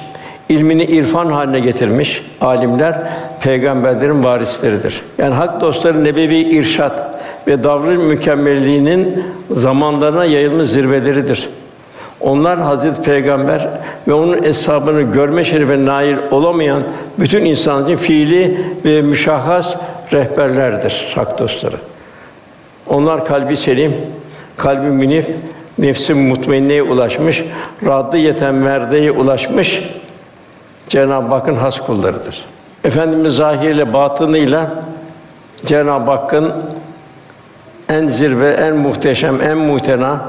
ilmini 0.49 0.85
irfan 0.85 1.27
haline 1.27 1.61
getirmiş 1.61 2.23
alimler 2.41 2.95
peygamberlerin 3.41 4.25
varisleridir. 4.25 5.03
Yani 5.19 5.35
hak 5.35 5.61
dostları 5.61 6.05
nebevi 6.05 6.37
irşat 6.37 7.21
ve 7.47 7.65
davranış 7.65 7.99
mükemmelliğinin 7.99 9.25
zamanlarına 9.51 10.25
yayılmış 10.25 10.71
zirveleridir. 10.71 11.49
Onlar 12.21 12.59
Hazreti 12.59 13.03
Peygamber 13.03 13.69
ve 14.09 14.13
onun 14.13 14.43
eshabını 14.43 15.03
görme 15.03 15.45
şerefine 15.45 15.87
nail 15.87 16.17
olamayan 16.31 16.83
bütün 17.19 17.45
insan 17.45 17.85
için 17.85 17.97
fiili 17.97 18.61
ve 18.85 19.03
müşahhas 19.03 19.77
rehberlerdir 20.13 21.13
hak 21.15 21.39
dostları. 21.39 21.77
Onlar 22.87 23.25
kalbi 23.25 23.57
selim, 23.57 23.93
kalbi 24.57 24.87
münif, 24.87 25.29
nefsi 25.79 26.15
mutmainneye 26.15 26.83
ulaşmış, 26.83 27.45
rahatlı 27.87 28.19
yeten 28.19 28.55
merdeye 28.55 29.11
ulaşmış 29.11 29.83
Cenab-ı 30.89 31.35
Hakk'ın 31.35 31.57
has 31.57 31.81
kullarıdır. 31.81 32.45
Efendimiz 32.85 33.37
zahiriyle 33.37 33.93
batınıyla 33.93 34.71
Cenab-ı 35.67 36.11
Hakk'ın 36.11 36.53
en 37.89 38.09
zirve, 38.09 38.51
en 38.51 38.77
muhteşem, 38.77 39.43
en 39.43 39.59
muhtena 39.59 40.21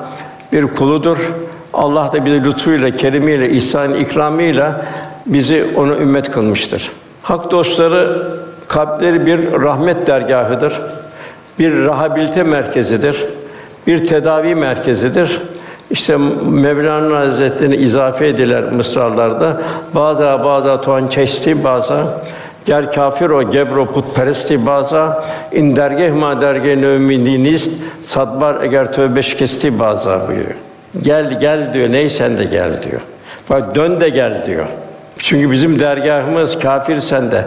bir 0.52 0.68
kuludur. 0.68 1.18
Allah 1.74 2.12
da 2.14 2.26
bizi 2.26 2.46
lütfuyla, 2.46 2.96
kerimiyle, 2.96 3.50
ihsan 3.50 3.94
ikramıyla 3.94 4.86
bizi 5.26 5.66
onu 5.78 5.96
ümmet 5.96 6.32
kılmıştır. 6.32 6.92
Hak 7.24 7.52
dostları 7.52 8.28
kalpleri 8.68 9.26
bir 9.26 9.52
rahmet 9.52 10.08
dergahıdır. 10.08 10.82
Bir 11.60 11.74
rehabilite 11.74 12.44
merkezidir. 12.44 13.26
Bir 13.88 14.06
tedavi 14.06 14.56
merkezidir. 14.56 15.42
İşte 15.92 16.18
Mevlana 16.50 17.20
Hazretleri'ne 17.20 17.78
izafe 17.78 18.28
ediler 18.28 18.64
mısralarda. 18.64 19.62
Bazı 19.96 20.24
bazı 20.24 20.82
tuan 20.82 21.08
çesti 21.08 21.64
bazı 21.64 22.04
Ger 22.66 22.92
kafir 22.92 23.30
o 23.30 23.52
gebro 23.52 23.86
putperesti 23.86 24.66
baza 24.66 25.26
in 25.52 25.76
dergeh 25.76 26.14
ma 26.14 26.42
dergeh 26.42 26.78
növmidinist 26.78 27.84
sadbar 28.04 28.58
eğer 28.64 28.94
tövbe 28.94 29.22
kesti 29.22 29.80
baza 29.80 30.28
buyuruyor. 30.28 30.56
Gel 31.02 31.40
gel 31.40 31.74
diyor. 31.74 31.92
Ney 31.92 32.10
sen 32.10 32.38
de 32.38 32.44
gel 32.44 32.84
diyor. 32.84 33.02
Bak 33.50 33.76
dön 33.76 34.02
de 34.02 34.10
gel 34.10 34.46
diyor. 34.46 34.66
Çünkü 35.18 35.52
bizim 35.52 35.80
dergahımız 35.80 36.60
kafir 36.60 37.02
sende. 37.02 37.46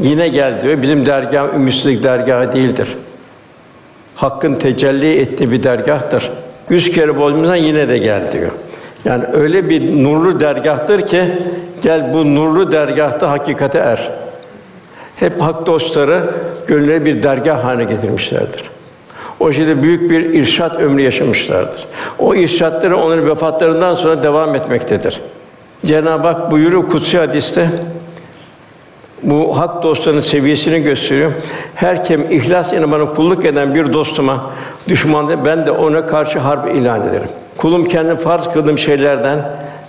Yine 0.00 0.28
gel 0.28 0.62
diyor. 0.62 0.82
Bizim 0.82 1.06
dergah 1.06 1.54
ümmitsizlik 1.54 2.04
dergahı 2.04 2.52
değildir. 2.52 2.96
Hakkın 4.16 4.54
tecelli 4.54 5.20
ettiği 5.20 5.52
bir 5.52 5.62
dergahtır. 5.62 6.30
Yüz 6.70 6.90
kere 6.90 7.18
bozmuşsan 7.18 7.56
yine 7.56 7.88
de 7.88 7.98
gel 7.98 8.32
diyor. 8.32 8.50
Yani 9.04 9.24
öyle 9.32 9.68
bir 9.68 10.04
nurlu 10.04 10.40
dergahtır 10.40 11.06
ki 11.06 11.24
gel 11.82 12.12
bu 12.12 12.34
nurlu 12.34 12.72
dergahta 12.72 13.30
hakikate 13.30 13.78
er. 13.78 14.10
Hep 15.16 15.40
hak 15.40 15.66
dostları 15.66 16.30
gönüllere 16.66 17.04
bir 17.04 17.22
dergah 17.22 17.64
haline 17.64 17.84
getirmişlerdir. 17.84 18.64
O 19.40 19.52
şekilde 19.52 19.82
büyük 19.82 20.10
bir 20.10 20.20
irşat 20.20 20.80
ömrü 20.80 21.02
yaşamışlardır. 21.02 21.86
O 22.18 22.34
irşatları 22.34 22.96
onların 22.96 23.28
vefatlarından 23.28 23.94
sonra 23.94 24.22
devam 24.22 24.54
etmektedir. 24.54 25.20
Cenab-ı 25.86 26.26
Hak 26.26 26.50
buyuruyor 26.50 26.88
kutsi 26.88 27.18
hadiste 27.18 27.68
bu 29.22 29.58
hak 29.58 29.82
dostlarının 29.82 30.20
seviyesini 30.20 30.82
gösteriyor. 30.82 31.32
Her 31.74 32.04
kim 32.04 32.30
ihlas 32.30 32.72
ile 32.72 32.92
bana 32.92 33.04
kulluk 33.04 33.44
eden 33.44 33.74
bir 33.74 33.92
dostuma 33.92 34.50
düşman 34.88 35.44
ben 35.44 35.66
de 35.66 35.70
ona 35.70 36.06
karşı 36.06 36.38
harp 36.38 36.76
ilan 36.76 37.08
ederim. 37.08 37.28
Kulum 37.56 37.84
kendi 37.84 38.16
farz 38.16 38.52
kıldığım 38.52 38.78
şeylerden 38.78 39.38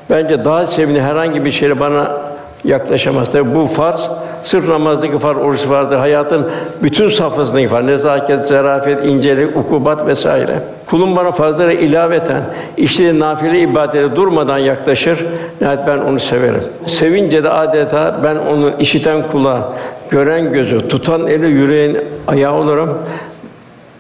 bence 0.10 0.46
daha 0.46 0.67
sevimli 0.67 1.01
herhangi 1.01 1.46
bir 1.46 1.51
şeyle 1.51 1.79
bana 1.79 2.12
yaklaşamaz. 2.63 3.32
Tabi 3.32 3.55
bu 3.55 3.65
farz 3.65 4.10
sırf 4.45 4.67
namazdaki 4.67 5.19
farz, 5.19 5.37
oruç 5.37 5.69
vardı. 5.69 5.95
Hayatın 5.95 6.47
bütün 6.83 7.09
safhasındaki 7.09 7.67
farz. 7.67 7.85
Nezaket, 7.85 8.45
zarafet, 8.47 9.05
incelik, 9.05 9.57
ukubat 9.57 10.07
vesaire. 10.07 10.59
Kulum 10.85 11.15
bana 11.15 11.31
farzlara 11.31 11.73
ilaveten 11.73 12.43
işte 12.77 13.19
nafile 13.19 13.59
ibadete 13.59 14.15
durmadan 14.15 14.57
yaklaşır. 14.57 15.25
Nihayet 15.61 15.87
ben 15.87 15.97
onu 15.97 16.19
severim. 16.19 16.63
Sevince 16.87 17.43
de 17.43 17.49
adeta 17.49 18.19
ben 18.23 18.35
onu 18.35 18.71
işiten 18.79 19.23
kulağı, 19.31 19.61
gören 20.09 20.53
gözü, 20.53 20.87
tutan 20.87 21.27
eli, 21.27 21.47
yüreğin 21.47 21.97
ayağı 22.27 22.53
olurum. 22.53 22.97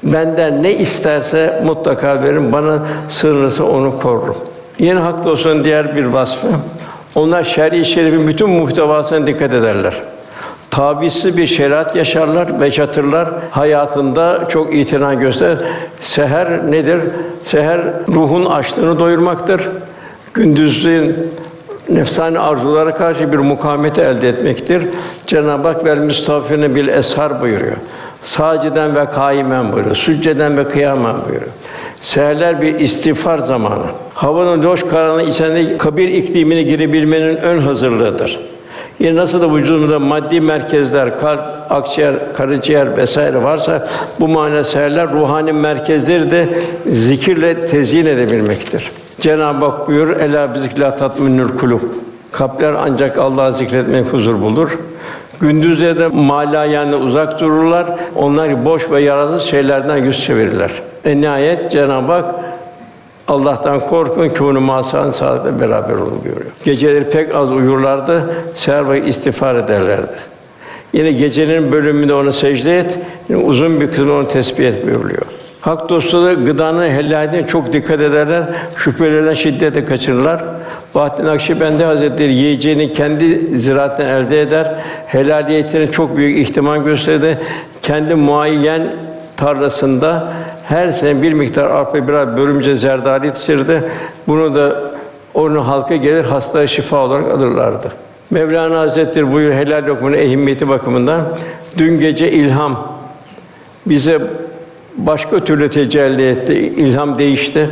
Benden 0.03 0.63
ne 0.63 0.73
isterse 0.73 1.61
mutlaka 1.65 2.23
veririm. 2.23 2.51
Bana 2.53 2.79
sığınırsa 3.09 3.63
onu 3.63 3.99
korurum. 3.99 4.37
Yine 4.79 4.99
hak 4.99 5.25
dostunun 5.25 5.63
diğer 5.63 5.95
bir 5.95 6.05
vasfı. 6.05 6.47
Onlar 7.15 7.43
şer'i 7.43 7.85
şerifin 7.85 8.27
bütün 8.27 8.49
muhtevasına 8.49 9.27
dikkat 9.27 9.53
ederler. 9.53 9.93
Tavizsiz 10.75 11.37
bir 11.37 11.47
şeriat 11.47 11.95
yaşarlar 11.95 12.59
ve 12.59 12.65
yaşatırlar. 12.65 13.29
Hayatında 13.51 14.45
çok 14.49 14.75
itina 14.75 15.13
göster. 15.13 15.57
Seher 15.99 16.71
nedir? 16.71 16.99
Seher 17.43 17.81
ruhun 18.07 18.45
açlığını 18.45 18.99
doyurmaktır. 18.99 19.61
Gündüzün 20.33 21.15
nefsani 21.89 22.39
arzulara 22.39 22.93
karşı 22.93 23.31
bir 23.31 23.37
mukavemeti 23.37 24.01
elde 24.01 24.29
etmektir. 24.29 24.83
Cenab-ı 25.27 25.67
Hak 25.67 25.85
vel 25.85 25.97
müstafirine 25.97 26.75
bil 26.75 26.87
eshar 26.87 27.41
buyuruyor. 27.41 27.77
Saciden 28.23 28.95
ve 28.95 29.05
kaimen 29.05 29.73
buyuruyor. 29.73 29.95
Sücceden 29.95 30.57
ve 30.57 30.67
kıyamen 30.67 31.15
buyuruyor. 31.29 31.51
Seherler 32.01 32.61
bir 32.61 32.79
istiğfar 32.79 33.37
zamanı. 33.37 33.85
Havanın 34.13 34.63
loş 34.63 34.83
karanlığı 34.83 35.23
içinde 35.23 35.77
kabir 35.77 36.07
iklimine 36.07 36.61
girebilmenin 36.61 37.37
ön 37.37 37.57
hazırlığıdır. 37.59 38.54
Yine 38.99 39.15
nasıl 39.15 39.41
da 39.41 39.55
vücudumuzda 39.55 39.99
maddi 39.99 40.41
merkezler, 40.41 41.19
kalp, 41.19 41.39
akciğer, 41.69 42.15
karaciğer 42.33 42.97
vesaire 42.97 43.43
varsa 43.43 43.87
bu 44.19 44.27
mana 44.27 44.63
seherler 44.63 45.13
ruhani 45.13 45.53
merkezleri 45.53 46.31
de 46.31 46.49
zikirle 46.85 47.65
tezyin 47.65 48.05
edebilmektir. 48.05 48.91
Cenab-ı 49.21 49.65
Hak 49.65 49.87
buyur: 49.87 50.09
"Ela 50.19 50.55
bizikla 50.55 50.95
tatminül 50.95 51.49
kulub." 51.59 51.81
Kalpler 52.31 52.73
ancak 52.73 53.17
Allah'ı 53.17 53.53
zikretmek 53.53 54.05
huzur 54.13 54.41
bulur. 54.41 54.69
Gündüzde 55.39 55.97
de 55.97 56.07
mala 56.07 56.65
yani 56.65 56.95
uzak 56.95 57.39
dururlar. 57.39 57.87
Onlar 58.15 58.65
boş 58.65 58.91
ve 58.91 59.01
yararsız 59.01 59.41
şeylerden 59.41 59.97
yüz 59.97 60.19
çevirirler. 60.19 60.71
En 61.05 61.21
nihayet 61.21 61.71
Cenab-ı 61.71 62.11
Hak 62.11 62.35
Allah'tan 63.27 63.79
korkun 63.79 64.29
ki 64.29 64.43
onu 64.43 64.61
masan 64.61 65.11
saatle 65.11 65.59
beraber 65.59 65.93
olun 65.93 66.21
buyuruyor. 66.23 66.51
Geceleri 66.63 67.09
pek 67.09 67.35
az 67.35 67.51
uyurlardı, 67.51 68.35
seher 68.55 68.89
ve 68.89 69.05
istiğfar 69.05 69.55
ederlerdi. 69.55 70.15
Yine 70.93 71.11
gecenin 71.11 71.71
bölümünde 71.71 72.13
ona 72.13 72.31
secde 72.31 72.79
et, 72.79 72.97
yine 73.29 73.41
uzun 73.41 73.81
bir 73.81 73.87
kısmını 73.87 74.13
onu 74.13 74.27
tesbih 74.27 74.67
et 74.67 74.85
buyuruyor. 74.85 75.25
Hak 75.61 75.89
dostları 75.89 76.33
gıdanın 76.33 76.89
helalliğine 76.89 77.47
çok 77.47 77.73
dikkat 77.73 78.01
ederler, 78.01 78.43
şüphelerden 78.77 79.33
şiddetle 79.33 79.85
kaçırırlar. 79.85 80.43
Bahattin 80.95 81.25
Akşibendi 81.25 81.83
Hazretleri 81.83 82.33
yiyeceğini 82.33 82.93
kendi 82.93 83.57
ziraatine 83.57 84.09
elde 84.09 84.41
eder, 84.41 84.75
helaliyetine 85.05 85.91
çok 85.91 86.17
büyük 86.17 86.47
ihtimam 86.47 86.85
gösterdi. 86.85 87.37
Kendi 87.81 88.15
muayyen 88.15 88.95
tarlasında 89.37 90.33
her 90.67 90.91
sene 90.91 91.21
bir 91.21 91.33
miktar 91.33 91.65
arpa 91.65 92.07
biraz 92.07 92.37
bölümce 92.37 92.77
zerdali 92.77 93.25
yetişirdi. 93.25 93.83
Bunu 94.27 94.55
da 94.55 94.91
onun 95.33 95.57
halka 95.57 95.95
gelir 95.95 96.25
hastaya 96.25 96.67
şifa 96.67 96.97
olarak 96.97 97.33
alırlardı. 97.33 97.91
Mevlana 98.31 98.79
Hazretleri 98.79 99.31
buyur 99.31 99.51
helal 99.51 99.85
lokmanın 99.85 100.17
ehemmiyeti 100.17 100.69
bakımından 100.69 101.21
dün 101.77 101.99
gece 101.99 102.31
ilham 102.31 102.97
bize 103.85 104.21
başka 104.97 105.39
türlü 105.39 105.69
tecelli 105.69 106.29
etti. 106.29 106.53
İlham 106.53 107.17
değişti. 107.17 107.69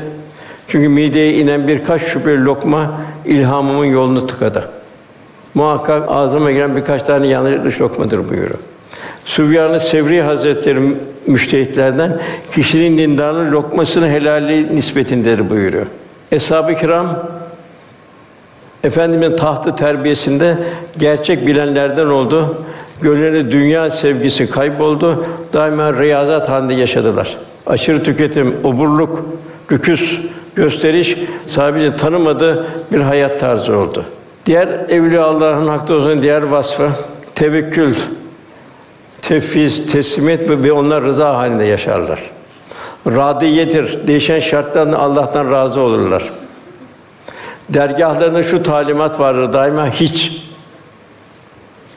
Çünkü 0.67 0.87
mideye 0.87 1.33
inen 1.33 1.67
birkaç 1.67 2.01
şüpheli 2.01 2.45
lokma 2.45 2.91
ilhamımın 3.25 3.85
yolunu 3.85 4.27
tıkadı. 4.27 4.69
Muhakkak 5.53 6.03
ağzıma 6.07 6.51
giren 6.51 6.75
birkaç 6.75 7.03
tane 7.03 7.27
yanlış 7.27 7.81
lokmadır 7.81 8.29
buyuruyor. 8.29 8.59
Sübyan-ı 9.25 9.79
Sevri 9.79 10.21
Hazretleri 10.21 10.79
müştehitlerden 11.27 12.19
kişinin 12.55 12.97
dindarlığı 12.97 13.51
lokmasını 13.51 14.09
helali 14.09 14.75
nispetindedir 14.75 15.49
buyuruyor. 15.49 15.85
Eshab-ı 16.31 16.75
kiram 16.75 17.29
Efendimizin 18.83 19.35
tahtı 19.35 19.75
terbiyesinde 19.75 20.57
gerçek 20.97 21.47
bilenlerden 21.47 22.05
oldu. 22.05 22.57
Gönüllerinde 23.01 23.51
dünya 23.51 23.91
sevgisi 23.91 24.49
kayboldu. 24.49 25.25
Daima 25.53 25.93
riyazat 25.93 26.49
halinde 26.49 26.73
yaşadılar. 26.73 27.37
Aşırı 27.65 28.03
tüketim, 28.03 28.55
oburluk, 28.63 29.25
rüküs, 29.71 30.19
gösteriş 30.55 31.17
sahibi 31.45 31.95
tanımadığı 31.97 32.65
bir 32.91 32.99
hayat 32.99 33.39
tarzı 33.39 33.77
oldu. 33.77 34.05
Diğer 34.45 34.67
evliya 34.67 35.25
Allah'ın 35.25 35.67
hakta 35.67 35.93
olsun 35.93 36.21
diğer 36.21 36.43
vasfı 36.43 36.89
tevekkül, 37.35 37.95
tefviz, 39.23 39.91
teslimiyet 39.91 40.49
ve, 40.49 40.63
ve 40.63 40.71
onlar 40.71 41.03
rıza 41.03 41.35
halinde 41.35 41.63
yaşarlar. 41.63 42.19
Radiyedir. 43.07 44.07
Değişen 44.07 44.39
şartlarla 44.39 44.99
Allah'tan 44.99 45.51
razı 45.51 45.79
olurlar. 45.79 46.31
Dergahlarında 47.69 48.43
şu 48.43 48.63
talimat 48.63 49.19
vardır 49.19 49.53
daima 49.53 49.89
hiç. 49.89 50.43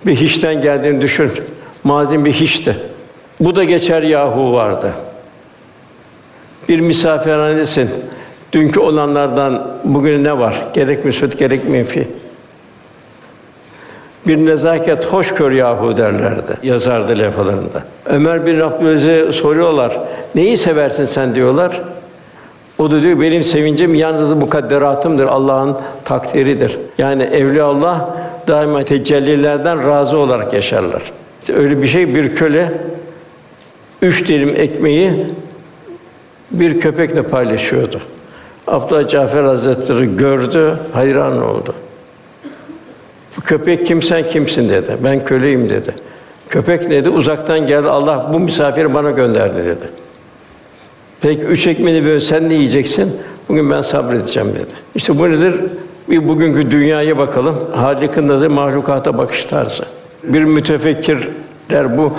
Bir 0.07 0.17
hiçten 0.17 0.61
geldiğini 0.61 1.01
düşün. 1.01 1.33
Mazim 1.85 2.25
bir 2.25 2.33
hiçti. 2.33 2.77
Bu 3.41 3.57
da 3.57 3.65
geçer 3.65 4.03
yahu 4.03 4.53
vardı. 4.53 4.93
Bir 6.69 6.81
misafirhanedesin. 6.81 7.91
Dünkü 8.53 8.81
olanlardan 8.81 9.79
bugün 9.85 10.25
ne 10.25 10.39
var? 10.39 10.67
Gerek 10.75 11.05
müsbet 11.05 11.39
gerek 11.39 11.69
menfi. 11.69 12.09
Bir 14.27 14.37
nezaket 14.37 15.05
hoş 15.05 15.35
kör 15.35 15.53
yahu 15.53 15.97
derlerdi. 15.97 16.53
Yazardı 16.63 17.19
levhalarında. 17.19 17.83
Ömer 18.07 18.47
bin 18.47 18.61
Abdülaziz'e 18.61 19.33
soruyorlar. 19.33 20.01
Neyi 20.35 20.57
seversin 20.57 21.05
sen 21.05 21.35
diyorlar. 21.35 21.83
O 22.79 22.91
da 22.91 23.03
diyor 23.03 23.21
benim 23.21 23.43
sevincim 23.43 23.95
yalnız 23.95 24.39
mukadderatımdır. 24.39 25.27
Allah'ın 25.27 25.77
takdiridir. 26.05 26.79
Yani 26.99 27.23
evliya 27.23 27.65
Allah 27.65 28.17
daima 28.49 28.85
tecellilerden 28.85 29.87
razı 29.87 30.19
olarak 30.19 30.53
yaşarlar. 30.53 31.03
İşte 31.41 31.57
öyle 31.57 31.83
bir 31.83 31.89
şey 31.89 32.15
bir 32.15 32.37
köle 32.37 32.73
üç 34.03 34.29
dilim 34.29 34.55
ekmeği 34.57 35.27
bir 36.51 36.81
köpekle 36.81 37.23
paylaşıyordu. 37.23 38.01
Abdullah 38.67 39.09
Cafer 39.09 39.45
Hazretleri 39.45 40.17
gördü, 40.17 40.77
hayran 40.93 41.43
oldu. 41.43 41.75
Köpek 43.45 43.87
kim 43.87 44.03
sen 44.03 44.29
kimsin 44.29 44.69
dedi. 44.69 44.97
Ben 45.05 45.25
köleyim 45.25 45.71
dedi. 45.71 45.95
Köpek 46.49 46.91
dedi? 46.91 47.09
Uzaktan 47.09 47.67
geldi. 47.67 47.89
Allah 47.89 48.31
bu 48.33 48.41
misafiri 48.41 48.95
bana 48.95 49.11
gönderdi 49.11 49.65
dedi. 49.65 49.91
Peki 51.21 51.43
üç 51.43 51.67
ekmeğini 51.67 52.05
böyle 52.07 52.21
sen 52.21 52.49
ne 52.49 52.55
yiyeceksin? 52.55 53.17
Bugün 53.49 53.71
ben 53.71 53.83
sabredeceğim 53.83 54.49
dedi. 54.49 54.75
İşte 54.95 55.19
bu 55.19 55.31
nedir? 55.31 55.55
Bir 56.11 56.29
bugünkü 56.29 56.71
dünyaya 56.71 57.19
bakalım. 57.19 57.57
Halik'in 57.75 58.29
de 58.29 58.49
mahlukata 58.49 59.19
bakış 59.19 59.45
tarzı. 59.45 59.85
Bir 60.25 60.45
mütefekkirler 60.45 61.99
bu 61.99 62.13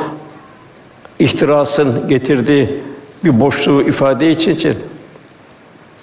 ihtirasın 1.19 2.07
getirdiği 2.07 2.79
bir 3.23 3.41
boşluğu 3.41 3.81
ifade 3.81 4.31
için 4.31 4.75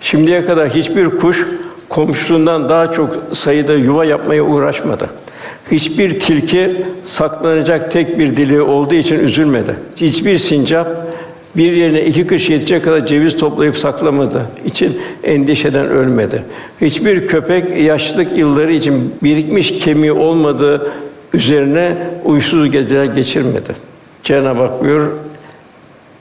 şimdiye 0.01 0.45
kadar 0.45 0.71
hiçbir 0.71 1.11
kuş 1.11 1.47
komşusundan 1.95 2.69
daha 2.69 2.93
çok 2.93 3.17
sayıda 3.33 3.75
yuva 3.75 4.05
yapmaya 4.05 4.43
uğraşmadı. 4.43 5.11
Hiçbir 5.73 6.21
tilki 6.21 6.77
saklanacak 7.05 7.91
tek 7.91 8.19
bir 8.19 8.37
dili 8.37 8.61
olduğu 8.61 8.95
için 8.95 9.19
üzülmedi. 9.19 9.77
Hiçbir 9.97 10.37
sincap 10.37 10.89
bir 11.57 11.73
yerine 11.73 12.05
iki 12.05 12.27
kış 12.27 12.51
yetecek 12.51 12.85
kadar 12.85 13.07
ceviz 13.07 13.37
toplayıp 13.37 13.77
saklamadı. 13.77 14.43
için 14.65 15.01
endişeden 15.25 15.89
ölmedi. 15.89 16.43
Hiçbir 16.81 17.27
köpek 17.27 17.85
yaşlılık 17.85 18.39
yılları 18.39 18.73
için 18.73 19.15
birikmiş 19.23 19.79
kemiği 19.79 20.13
olmadığı 20.13 20.93
üzerine 21.35 21.97
uysuz 22.25 22.71
geceler 22.71 23.05
geçirmedi. 23.05 23.75
Cenab-ı 24.23 24.61
Hak 24.61 24.85
buyur, 24.85 25.03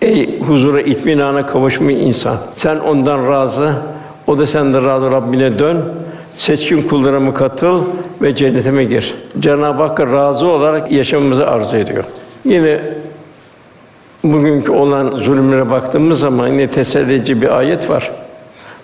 Ey 0.02 0.40
huzura, 0.40 0.82
itminana 0.82 1.46
kavuşmuş 1.46 1.94
insan. 1.94 2.38
Sen 2.56 2.80
ondan 2.80 3.28
razı, 3.28 3.74
o 4.28 4.38
da 4.38 4.46
senden 4.46 4.86
razı 4.86 5.12
Rabbine 5.12 5.60
dön. 5.60 5.78
Seçkin 6.34 6.82
kullarıma 6.82 7.34
katıl 7.34 7.82
ve 8.22 8.36
cennetime 8.36 8.84
gir. 8.84 9.14
Cenab-ı 9.40 9.84
Hakk'a 9.84 10.08
razı 10.08 10.48
olarak 10.48 10.92
yaşamımızı 10.92 11.48
arzu 11.48 11.76
ediyor. 11.76 12.04
Yine 12.46 12.82
bugünkü 14.24 14.72
olan 14.72 15.12
zulümlere 15.12 15.70
baktığımız 15.70 16.20
zaman 16.20 16.48
yine 16.48 16.68
tesellici 16.68 17.42
bir 17.42 17.58
ayet 17.58 17.90
var. 17.90 18.12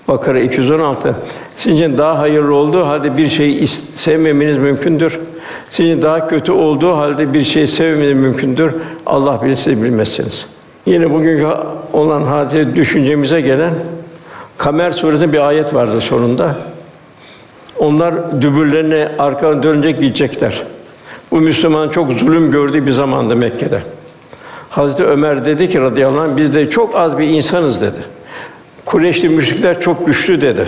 Bakara 0.08 0.40
216. 0.40 1.16
Sizin 1.56 1.98
daha 1.98 2.20
hayırlı 2.20 2.56
olduğu 2.56 2.86
halde 2.86 3.18
bir 3.18 3.30
şeyi 3.30 3.68
sevmemeniz 3.68 4.58
mümkündür. 4.58 5.20
Sizin 5.70 6.02
daha 6.02 6.28
kötü 6.28 6.52
olduğu 6.52 6.92
halde 6.96 7.34
bir 7.34 7.44
şeyi 7.44 7.68
sevmemeniz 7.68 8.14
mümkündür. 8.22 8.74
Allah 9.06 9.42
bilir 9.44 9.56
siz 9.56 9.84
bilmezsiniz. 9.84 10.46
Yine 10.86 11.12
bugünkü 11.14 11.48
olan 11.94 12.22
hadise 12.22 12.76
düşüncemize 12.76 13.42
gelen 13.42 13.74
Kamer 14.60 14.92
suresinde 14.92 15.34
bir 15.34 15.48
ayet 15.48 15.74
vardı 15.74 16.02
sonunda. 16.02 16.56
Onlar 17.78 18.42
dübürlerine 18.42 19.12
arkadan 19.20 19.64
dönecek 19.64 20.02
gidecekler. 20.02 20.64
Bu 21.32 21.42
Müslüman 21.42 21.90
çok 21.90 22.12
zulüm 22.12 22.52
gördüğü 22.52 22.86
bir 22.86 22.92
zamandı 22.92 23.36
Mekke'de. 23.36 23.82
Hazreti 24.70 25.04
Ömer 25.04 25.46
dedi 25.46 25.70
ki 25.70 25.80
radıyallahu 25.80 26.22
anh 26.22 26.38
biz 26.38 26.54
de 26.54 26.70
çok 26.70 26.96
az 26.96 27.18
bir 27.18 27.28
insanız 27.28 27.82
dedi. 27.82 28.00
Kureyşli 28.86 29.30
müşrikler 29.30 29.80
çok 29.82 30.06
güçlü 30.06 30.42
dedi. 30.42 30.68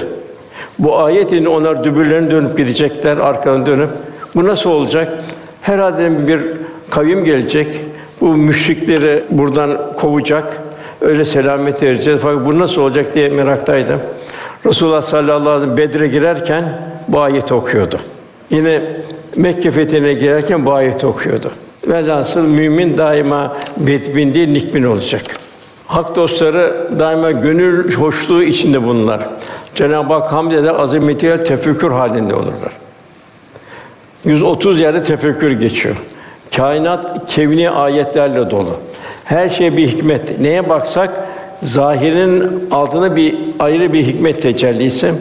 Bu 0.79 0.99
ayet 0.99 1.31
ile 1.31 1.49
onlar 1.49 1.83
dübürlerini 1.83 2.31
dönüp 2.31 2.57
gidecekler, 2.57 3.17
arkadan 3.17 3.65
dönüp. 3.65 3.89
Bu 4.35 4.47
nasıl 4.47 4.69
olacak? 4.69 5.23
Herhalde 5.61 6.27
bir 6.27 6.41
kavim 6.89 7.25
gelecek. 7.25 7.67
Bu 8.21 8.27
müşrikleri 8.27 9.23
buradan 9.29 9.93
kovacak. 9.97 10.61
Öyle 11.01 11.25
selamet 11.25 11.83
vereceğiz. 11.83 12.21
Fakat 12.23 12.45
bu 12.45 12.59
nasıl 12.59 12.81
olacak 12.81 13.15
diye 13.15 13.29
meraktaydım. 13.29 13.99
Resulullah 14.65 15.01
sallallahu 15.01 15.49
aleyhi 15.49 15.71
ve 15.71 15.75
sellem 15.75 15.77
Bedir'e 15.77 16.07
girerken 16.07 16.81
bu 17.07 17.19
ayeti 17.19 17.53
okuyordu. 17.53 17.99
Yine 18.49 18.81
Mekke 19.35 19.71
fethine 19.71 20.13
girerken 20.13 20.65
bu 20.65 20.73
ayeti 20.73 21.07
okuyordu. 21.07 21.51
Velhasıl 21.87 22.47
mümin 22.47 22.97
daima 22.97 23.57
bedbin 23.77 24.53
nikbin 24.53 24.83
olacak. 24.83 25.21
Hak 25.87 26.15
dostları 26.15 26.87
daima 26.99 27.31
gönül 27.31 27.93
hoşluğu 27.93 28.43
içinde 28.43 28.83
bunlar. 28.83 29.29
Cenab-ı 29.75 30.13
Hak 30.13 30.31
hamd 30.31 30.51
eder, 30.51 30.75
azametiyle 30.75 31.43
tefekkür 31.43 31.91
halinde 31.91 32.35
olurlar. 32.35 32.71
130 34.25 34.79
yerde 34.79 35.03
tefekkür 35.03 35.51
geçiyor. 35.51 35.95
Kainat 36.57 37.31
kevni 37.31 37.69
ayetlerle 37.69 38.51
dolu. 38.51 38.75
Her 39.25 39.49
şey 39.49 39.77
bir 39.77 39.87
hikmet. 39.87 40.39
Neye 40.39 40.69
baksak 40.69 41.27
zahirin 41.63 42.67
altında 42.71 43.15
bir 43.15 43.35
ayrı 43.59 43.93
bir 43.93 44.03
hikmet 44.03 44.41
tecellisi. 44.41 45.13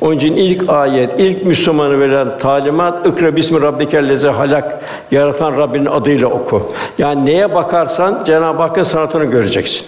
Onun 0.00 0.16
için 0.16 0.36
ilk 0.36 0.68
ayet, 0.68 1.20
ilk 1.20 1.44
Müslümanı 1.44 2.00
verilen 2.00 2.38
talimat 2.38 3.06
"Ikra 3.06 3.36
bismi 3.36 3.62
rabbikellezi 3.62 4.28
halak." 4.28 4.78
Yaratan 5.10 5.56
Rabbinin 5.56 5.86
adıyla 5.86 6.28
oku. 6.28 6.72
Yani 6.98 7.26
neye 7.26 7.54
bakarsan 7.54 8.24
Cenab-ı 8.26 8.62
Hakk'ın 8.62 8.82
sanatını 8.82 9.24
göreceksin. 9.24 9.86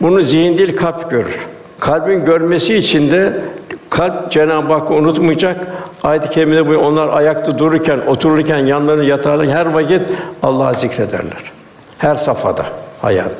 Bunu 0.00 0.22
zihin 0.22 0.58
değil 0.58 0.76
kalp 0.76 1.10
görür. 1.10 1.38
Kalbin 1.80 2.24
görmesi 2.24 2.74
için 2.74 3.10
de 3.10 3.40
kalp 3.90 4.30
Cenab-ı 4.30 4.72
Hakk'ı 4.72 4.94
unutmayacak. 4.94 5.66
Ayet-i 6.02 6.30
kerimede 6.30 6.68
bu 6.68 6.76
onlar 6.76 7.08
ayakta 7.16 7.58
dururken, 7.58 7.98
otururken, 8.06 8.66
yanlarını 8.66 9.04
yatarlar 9.04 9.46
her 9.46 9.66
vakit 9.66 10.02
Allah'ı 10.42 10.74
zikrederler. 10.74 11.52
Her 11.98 12.14
safhada 12.14 12.64
hayat. 13.02 13.30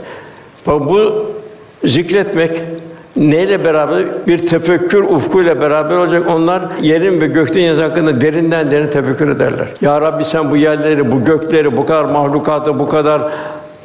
Bu 0.67 1.27
zikretmek 1.85 2.61
neyle 3.17 3.65
beraber 3.65 4.27
bir 4.27 4.39
tefekkür 4.39 5.03
ufkuyla 5.03 5.61
beraber 5.61 5.97
olacak. 5.97 6.25
Onlar 6.29 6.63
yerin 6.81 7.21
ve 7.21 7.27
gökten 7.27 7.77
hakkında 7.77 8.21
derinden 8.21 8.71
derin 8.71 8.89
tefekkür 8.89 9.29
ederler. 9.29 9.69
Ya 9.81 10.01
Rabbi 10.01 10.25
sen 10.25 10.51
bu 10.51 10.57
yerleri, 10.57 11.13
bu 11.13 11.25
gökleri, 11.25 11.77
bu 11.77 11.87
kadar 11.87 12.05
mahlukatı, 12.05 12.79
bu 12.79 12.89
kadar 12.89 13.23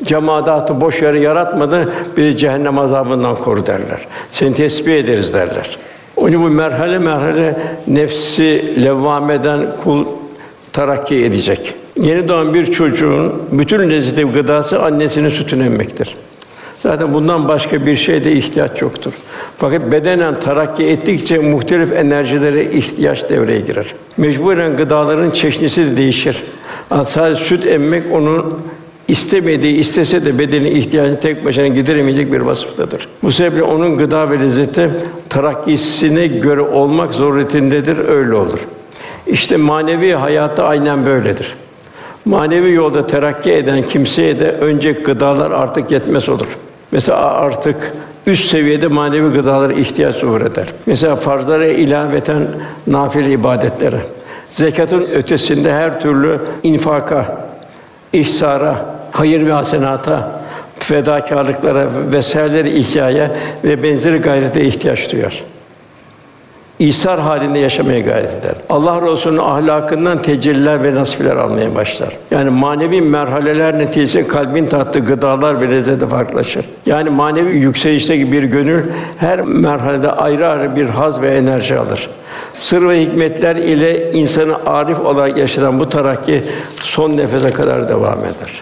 cemaatı 0.04 0.82
boş 0.82 1.02
yere 1.02 1.20
yaratmadı. 1.20 1.90
Bizi 2.18 2.38
cehennem 2.38 2.80
azabından 2.80 3.36
koru 3.36 3.66
derler. 3.66 4.08
Seni 4.32 4.56
tesbih 4.56 4.94
ederiz 4.94 5.34
derler. 5.34 5.78
Onu 6.16 6.44
bu 6.44 6.50
merhale 6.50 7.00
merhale 7.00 7.58
nefsi 7.88 8.74
levvameden 8.84 9.60
kul 9.84 10.06
terakki 10.74 11.26
edecek. 11.26 11.74
Yeni 12.02 12.28
doğan 12.28 12.54
bir 12.54 12.72
çocuğun 12.72 13.34
bütün 13.52 13.90
lezzeti 13.90 14.24
gıdası 14.24 14.84
annesinin 14.84 15.30
sütünü 15.30 15.66
emmektir. 15.66 16.16
Zaten 16.84 17.14
bundan 17.14 17.48
başka 17.48 17.86
bir 17.86 17.96
şeye 17.96 18.24
de 18.24 18.32
ihtiyaç 18.32 18.82
yoktur. 18.82 19.14
Fakat 19.58 19.92
bedenen 19.92 20.40
terakki 20.40 20.84
ettikçe 20.84 21.38
muhtelif 21.38 21.94
enerjilere 21.94 22.72
ihtiyaç 22.72 23.30
devreye 23.30 23.60
girer. 23.60 23.94
Mecburen 24.18 24.78
gıdaların 24.78 25.32
çeşnisi 25.32 25.92
de 25.92 25.98
değişir. 25.98 26.44
Sadece 27.06 27.44
süt 27.44 27.68
emmek 27.68 28.04
onun 28.12 28.54
istemediği, 29.08 29.78
istese 29.78 30.26
de 30.26 30.40
bedeni 30.40 30.70
ihtiyacını 30.70 31.20
tek 31.20 31.46
başına 31.46 31.68
gideremeyecek 31.68 32.34
bir 32.34 32.40
vasıftadır. 32.40 33.08
Bu 33.24 33.32
sebeple 33.32 33.64
onun 33.64 33.98
gıda 33.98 34.30
ve 34.32 34.40
lezzeti 34.40 34.90
terakkisine 35.30 36.28
göre 36.28 36.62
olmak 36.62 37.14
zorundadır, 37.14 38.08
öyle 38.08 38.36
olur. 38.36 38.60
İşte 39.28 39.58
manevi 39.58 40.14
hayatı 40.14 40.64
aynen 40.64 41.06
böyledir. 41.06 41.56
Manevi 42.26 42.72
yolda 42.72 43.08
terakki 43.08 43.52
eden 43.52 43.84
kimseye 43.84 44.40
de 44.40 44.52
önce 44.52 44.92
gıdalar 44.92 45.52
artık 45.52 45.92
yetmez 45.92 46.30
olur. 46.30 46.58
Mesela 46.92 47.18
artık 47.20 47.94
üst 48.26 48.50
seviyede 48.52 48.88
manevi 48.88 49.34
gıdalara 49.34 49.74
ihtiyaç 49.74 50.16
zuhur 50.16 50.42
eder. 50.42 50.66
Mesela 50.86 51.16
farzlara 51.16 51.66
ilaveten 51.66 52.48
nafile 52.88 53.32
ibadetlere, 53.32 54.00
zekatın 54.52 55.08
ötesinde 55.16 55.74
her 55.74 56.02
türlü 56.02 56.40
infaka, 56.64 57.38
ihsara, 58.14 58.86
hayır 59.12 59.46
ve 59.46 59.52
hasenata, 59.52 60.42
fedakarlıklara 60.80 61.88
vesaireleri 62.12 62.70
ihyaya 62.70 63.32
ve 63.64 63.84
benzeri 63.84 64.18
gayrete 64.18 64.64
ihtiyaç 64.66 65.12
duyar. 65.12 65.44
İsar 66.80 67.20
halinde 67.20 67.60
yaşamaya 67.60 68.00
gayret 68.00 68.34
eder. 68.34 68.56
Allah 68.70 69.02
Resulü'nün 69.02 69.40
ahlakından 69.40 70.22
tecelliler 70.22 70.84
ve 70.84 70.96
nasipler 70.96 71.36
almaya 71.36 71.76
başlar. 71.76 72.10
Yani 72.32 72.50
manevi 72.50 73.02
merhaleler 73.02 73.78
neticesinde 73.78 74.28
kalbin 74.28 74.66
tattığı 74.66 75.00
gıdalar 75.00 75.62
ve 75.62 75.72
lezzeti 75.72 76.08
farklılaşır. 76.08 76.66
Yani 76.86 77.10
manevi 77.10 77.58
yükselişte 77.58 78.32
bir 78.32 78.44
gönül 78.44 78.84
her 79.18 79.42
merhalede 79.42 80.12
ayrı 80.12 80.48
ayrı 80.48 80.76
bir 80.76 80.86
haz 80.86 81.22
ve 81.22 81.38
enerji 81.38 81.78
alır. 81.78 82.10
Sır 82.58 82.90
ve 82.90 83.02
hikmetler 83.02 83.56
ile 83.56 84.12
insanı 84.12 84.56
arif 84.66 85.00
olarak 85.00 85.38
yaşatan 85.38 85.80
bu 85.80 85.90
tarakki 85.90 86.44
son 86.82 87.18
nefese 87.18 87.50
kadar 87.50 87.90
devam 87.90 88.20
eder. 88.20 88.62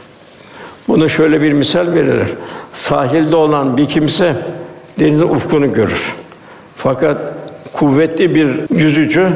Bunu 0.88 1.10
şöyle 1.10 1.42
bir 1.42 1.54
misal 1.54 1.94
verilir. 1.94 2.28
Sahilde 2.74 3.36
olan 3.36 3.78
bir 3.78 3.86
kimse 3.86 4.36
denizin 5.00 5.24
ufkunu 5.24 5.74
görür. 5.74 6.14
Fakat 6.76 7.33
kuvvetli 7.84 8.36
bir 8.36 8.80
yüzücü 8.80 9.28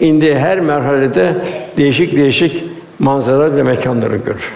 indiği 0.00 0.36
her 0.36 0.60
merhalede 0.60 1.36
değişik 1.76 2.16
değişik 2.16 2.64
manzara 2.98 3.56
ve 3.56 3.62
mekanları 3.62 4.16
görür. 4.16 4.52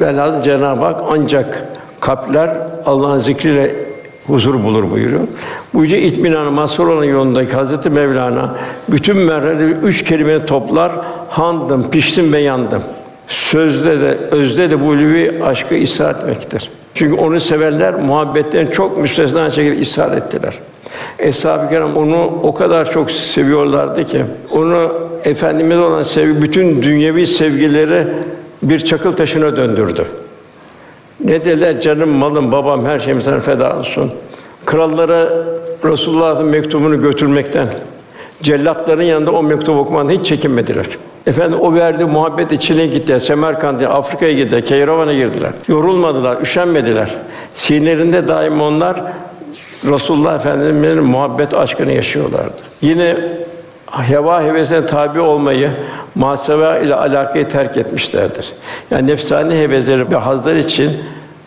Velhâsıl 0.00 0.42
Cenab-ı 0.42 0.84
Hak 0.84 1.00
ancak 1.10 1.64
kalpler 2.00 2.56
Allah'ın 2.86 3.18
zikriyle 3.18 3.74
huzur 4.26 4.64
bulur 4.64 4.90
buyuruyor. 4.90 5.20
Bu 5.74 5.84
yüce 5.84 6.02
itminanı 6.02 6.50
mazhar 6.50 6.84
olan 6.84 7.04
yolundaki 7.04 7.52
Hazreti 7.52 7.90
Mevlana 7.90 8.56
bütün 8.88 9.16
merhaleleri 9.16 9.72
üç 9.72 10.04
kelime 10.04 10.46
toplar. 10.46 10.92
Handım, 11.28 11.90
piştim 11.90 12.32
ve 12.32 12.38
yandım. 12.38 12.82
Sözde 13.28 14.00
de, 14.00 14.18
özde 14.30 14.70
de 14.70 14.80
bu 14.80 14.84
ulvi 14.84 15.42
aşkı 15.44 15.82
ısrar 15.82 16.14
etmektir. 16.14 16.70
Çünkü 16.94 17.20
onu 17.20 17.40
sevenler 17.40 17.94
muhabbetten 17.94 18.66
çok 18.66 18.98
müstesna 18.98 19.50
şekilde 19.50 19.82
ısrar 19.82 20.16
ettiler. 20.16 20.58
Eshab-ı 21.20 21.68
Kiram 21.68 21.96
onu 21.96 22.24
o 22.42 22.54
kadar 22.54 22.92
çok 22.92 23.10
seviyorlardı 23.10 24.04
ki 24.04 24.24
onu 24.52 24.92
efendimize 25.24 25.80
olan 25.80 26.02
sevgi 26.02 26.42
bütün 26.42 26.82
dünyevi 26.82 27.26
sevgileri 27.26 28.06
bir 28.62 28.78
çakıl 28.80 29.12
taşına 29.12 29.56
döndürdü. 29.56 30.04
Ne 31.24 31.44
dediler? 31.44 31.80
Canım, 31.80 32.08
malım, 32.08 32.52
babam, 32.52 32.84
her 32.84 32.98
şeyim 32.98 33.22
sana 33.22 33.40
feda 33.40 33.78
olsun. 33.78 34.10
Krallara 34.66 35.28
Resulullah'ın 35.84 36.46
mektubunu 36.46 37.02
götürmekten, 37.02 37.68
cellatların 38.42 39.02
yanında 39.02 39.30
o 39.30 39.42
mektubu 39.42 39.78
okumadan 39.78 40.10
hiç 40.10 40.26
çekinmediler. 40.26 40.86
Efendim 41.26 41.60
o 41.60 41.74
verdiği 41.74 42.04
muhabbet 42.04 42.52
içine 42.52 42.86
gittiler. 42.86 43.18
Semerkant'a, 43.18 43.88
Afrika'ya 43.88 44.32
gittiler, 44.32 44.64
Keyravan'a 44.64 45.12
girdiler. 45.12 45.50
Yorulmadılar, 45.68 46.40
üşenmediler. 46.40 47.14
Sinirlerinde 47.54 48.28
daim 48.28 48.60
onlar 48.60 49.02
Resulullah 49.84 50.34
Efendimiz'in 50.34 51.04
muhabbet 51.04 51.54
aşkını 51.54 51.92
yaşıyorlardı. 51.92 52.62
Yine 52.80 53.16
heva 53.90 54.42
hevesine 54.42 54.86
tabi 54.86 55.20
olmayı, 55.20 55.70
muhasebe 56.14 56.84
ile 56.84 56.94
alakayı 56.94 57.48
terk 57.48 57.76
etmişlerdir. 57.76 58.52
Yani 58.90 59.06
nefsani 59.06 59.54
hevesleri 59.54 60.10
ve 60.10 60.16
hazlar 60.16 60.56
için 60.56 60.92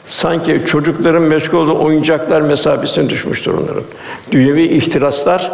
sanki 0.07 0.61
çocukların 0.65 1.21
meşgul 1.21 1.57
olduğu 1.57 1.79
oyuncaklar 1.83 2.41
mesabesine 2.41 3.09
düşmüştür 3.09 3.53
onların. 3.53 3.83
Dünyevi 4.31 4.63
ihtiraslar 4.63 5.51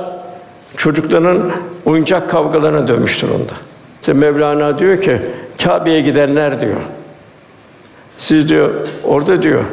çocukların 0.78 1.52
oyuncak 1.86 2.30
kavgalarına 2.30 2.88
dönmüştür 2.88 3.30
onda. 3.30 3.54
İşte 4.02 4.14
Mevlana 4.14 4.80
diyor 4.80 5.02
ki 5.02 5.22
Kâbe'ye 5.64 6.02
gidenler 6.02 6.62
diyor. 6.62 6.78
Siz 8.18 8.50
diyor 8.50 8.70
orada 9.04 9.44
diyor 9.44 9.64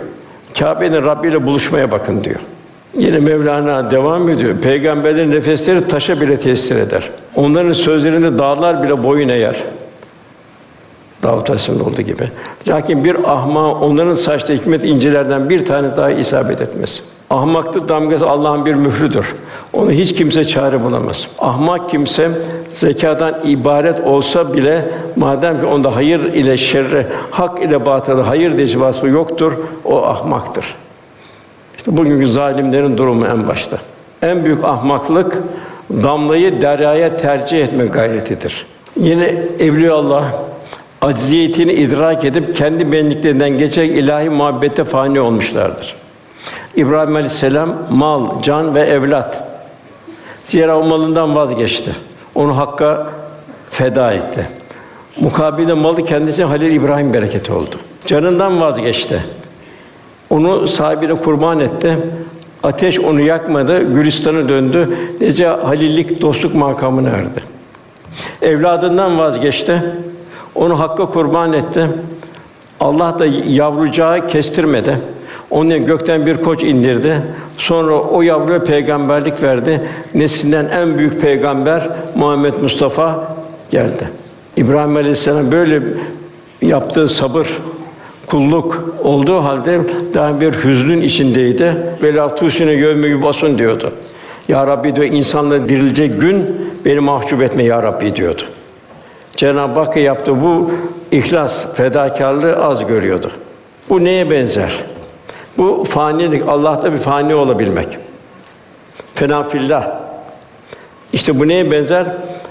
Kâbe'nin 0.58 1.02
Rabbi 1.02 1.28
ile 1.28 1.46
buluşmaya 1.46 1.90
bakın 1.90 2.24
diyor. 2.24 2.40
Yine 2.98 3.18
Mevlana 3.18 3.90
devam 3.90 4.28
ediyor. 4.28 4.54
Peygamberlerin 4.62 5.30
nefesleri 5.30 5.86
taşa 5.86 6.20
bile 6.20 6.40
tesir 6.40 6.76
eder. 6.76 7.10
Onların 7.34 7.72
sözlerinde 7.72 8.38
dağlar 8.38 8.82
bile 8.82 9.04
boyun 9.04 9.28
eğer. 9.28 9.64
Davut 11.22 11.50
Aleyhisselam'ın 11.50 11.84
olduğu 11.84 12.02
gibi. 12.02 12.30
Lakin 12.68 13.04
bir 13.04 13.32
ahma 13.32 13.74
onların 13.74 14.14
saçta 14.14 14.52
hikmet 14.52 14.84
incilerden 14.84 15.50
bir 15.50 15.64
tane 15.64 15.96
daha 15.96 16.10
isabet 16.10 16.60
etmez. 16.60 17.02
Ahmaklık 17.30 17.88
damgası 17.88 18.30
Allah'ın 18.30 18.66
bir 18.66 18.74
mührüdür. 18.74 19.34
Onu 19.72 19.90
hiç 19.90 20.14
kimse 20.14 20.46
çare 20.46 20.84
bulamaz. 20.84 21.28
Ahmak 21.38 21.90
kimse 21.90 22.30
zekadan 22.72 23.34
ibaret 23.46 24.00
olsa 24.00 24.54
bile 24.54 24.90
madem 25.16 25.60
ki 25.60 25.66
onda 25.66 25.96
hayır 25.96 26.20
ile 26.20 26.58
şerre, 26.58 27.06
hak 27.30 27.62
ile 27.62 27.86
batılı 27.86 28.20
hayır 28.20 28.58
diye 28.58 28.80
vasfı 28.80 29.08
yoktur, 29.08 29.52
o 29.84 30.02
ahmaktır. 30.02 30.74
İşte 31.86 31.96
bugünkü 31.96 32.28
zalimlerin 32.28 32.98
durumu 32.98 33.26
en 33.26 33.48
başta. 33.48 33.78
En 34.22 34.44
büyük 34.44 34.64
ahmaklık 34.64 35.42
damlayı 35.90 36.62
deryaya 36.62 37.16
tercih 37.16 37.64
etme 37.64 37.86
gayretidir. 37.86 38.66
Yine 39.00 39.34
Evliya 39.58 39.94
Allah 39.94 40.24
acziyetini 41.00 41.72
idrak 41.72 42.24
edip 42.24 42.56
kendi 42.56 42.92
benliklerinden 42.92 43.58
geçerek 43.58 43.90
ilahi 43.90 44.30
muhabbete 44.30 44.84
fani 44.84 45.20
olmuşlardır. 45.20 45.94
İbrahim 46.76 47.14
Aleyhisselam 47.14 47.76
mal, 47.90 48.42
can 48.42 48.74
ve 48.74 48.80
evlat. 48.80 49.44
Zira 50.46 50.78
o 50.78 50.86
malından 50.86 51.34
vazgeçti. 51.36 51.90
Onu 52.34 52.56
Hakk'a 52.56 53.06
feda 53.70 54.12
etti. 54.12 54.48
Mukabilde 55.20 55.74
malı 55.74 56.04
kendisi 56.04 56.44
Halil 56.44 56.72
İbrahim 56.72 57.12
bereketi 57.12 57.52
oldu. 57.52 57.76
Canından 58.06 58.60
vazgeçti. 58.60 59.22
Onu 60.30 60.68
sahibine 60.68 61.14
kurban 61.14 61.60
etti. 61.60 61.98
Ateş 62.62 63.00
onu 63.00 63.20
yakmadı, 63.20 63.94
Gülistan'a 63.94 64.48
döndü. 64.48 64.88
Nece 65.20 65.46
halillik, 65.46 66.22
dostluk 66.22 66.54
makamına 66.54 67.08
erdi. 67.08 67.42
Evladından 68.42 69.18
vazgeçti. 69.18 69.82
Onu 70.54 70.78
Hakk'a 70.78 71.06
kurban 71.06 71.52
etti. 71.52 71.88
Allah 72.80 73.18
da 73.18 73.26
yavrucağı 73.46 74.26
kestirmedi. 74.26 74.98
Onun 75.50 75.86
gökten 75.86 76.26
bir 76.26 76.36
koç 76.36 76.62
indirdi. 76.62 77.22
Sonra 77.58 77.94
o 77.94 78.22
yavruya 78.22 78.64
peygamberlik 78.64 79.42
verdi. 79.42 79.88
Neslinden 80.14 80.68
en 80.72 80.98
büyük 80.98 81.20
peygamber 81.20 81.88
Muhammed 82.14 82.54
Mustafa 82.62 83.36
geldi. 83.70 84.08
İbrahim 84.56 84.96
Aleyhisselam 84.96 85.52
böyle 85.52 85.82
yaptığı 86.62 87.08
sabır, 87.08 87.58
kulluk 88.26 88.94
olduğu 89.04 89.44
halde 89.44 89.80
daha 90.14 90.40
bir 90.40 90.52
hüznün 90.52 91.00
içindeydi. 91.00 91.76
Ve 92.02 92.14
la 92.14 92.34
tusine 92.34 92.72
yevme 92.72 93.22
basın 93.22 93.58
diyordu. 93.58 93.92
Ya 94.48 94.66
Rabbi 94.66 94.96
diyor 94.96 95.06
insanla 95.06 95.68
dirilecek 95.68 96.20
gün 96.20 96.70
beni 96.84 97.00
mahcup 97.00 97.42
etme 97.42 97.64
ya 97.64 97.82
Rabbi 97.82 98.16
diyordu. 98.16 98.42
Cenab-ı 99.36 99.80
Hak 99.80 99.96
yaptı 99.96 100.42
bu 100.42 100.70
ihlas, 101.12 101.74
fedakarlığı 101.74 102.56
az 102.56 102.86
görüyordu. 102.86 103.30
Bu 103.90 104.04
neye 104.04 104.30
benzer? 104.30 104.70
Bu 105.58 105.84
fanilik, 105.84 106.48
Allah'ta 106.48 106.92
bir 106.92 106.98
fani 106.98 107.34
olabilmek. 107.34 107.88
Fena 109.14 109.42
fillah. 109.42 110.00
İşte 111.12 111.38
bu 111.40 111.48
neye 111.48 111.70
benzer? 111.70 112.06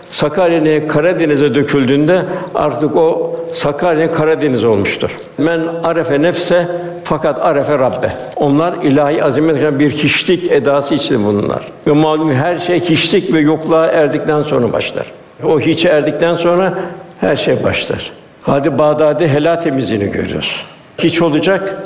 Sakarya 0.10 0.88
Karadeniz'e 0.88 1.56
döküldüğünde 1.56 2.22
artık 2.56 2.96
o 2.96 3.36
Sakarya 3.54 4.12
Karadeniz 4.12 4.65
olmuştur. 4.65 5.18
Men 5.38 5.62
arefe 5.84 6.22
nefse 6.22 6.68
fakat 7.04 7.46
arefe 7.46 7.80
Rabbe. 7.80 8.12
Onlar 8.36 8.74
ilahi 8.84 9.24
azamet 9.24 9.80
bir 9.80 9.91
hiçlik 9.91 10.52
edası 10.52 10.96
içinde 10.96 11.26
bunlar. 11.26 11.72
Ve 11.88 11.91
malum 11.91 12.34
her 12.34 12.60
şey 12.60 12.80
hiçlik 12.80 13.34
ve 13.34 13.39
yokluğa 13.39 13.88
erdikten 13.88 14.41
sonra 14.41 14.74
başlar. 14.74 15.12
O 15.44 15.60
hiçe 15.60 15.89
erdikten 15.89 16.36
sonra 16.36 16.74
her 17.20 17.36
şey 17.36 17.63
başlar. 17.63 18.12
Hadi 18.44 18.78
Bağdadi 18.78 19.28
helal 19.28 19.56
temizliğini 19.56 20.12
görüyoruz. 20.12 20.65
Hiç 20.98 21.22
olacak, 21.22 21.84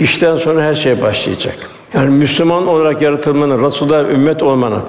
hiçten 0.00 0.36
sonra 0.36 0.62
her 0.62 0.74
şey 0.74 1.02
başlayacak. 1.02 1.56
Yani 1.94 2.10
Müslüman 2.10 2.66
olarak 2.66 3.02
yaratılmanın, 3.02 3.64
Resulullah 3.64 4.10
ümmet 4.10 4.42
olmanın, 4.42 4.80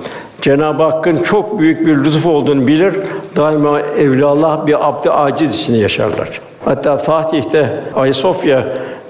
Cenab-ı 0.42 0.84
Hakk'ın 0.84 1.24
çok 1.24 1.60
büyük 1.60 1.88
bir 1.88 1.98
lütuf 1.98 2.26
olduğunu 2.26 2.68
bilir. 2.68 2.96
Daima 3.36 3.80
evliyaullah 3.82 4.68
bir 4.68 4.88
abd 4.88 5.08
aciz 5.12 5.54
içinde 5.54 5.78
yaşarlar. 5.78 6.42
Hatta 6.66 6.98
Fatih'te 6.98 7.80
Ayasofya 7.96 8.68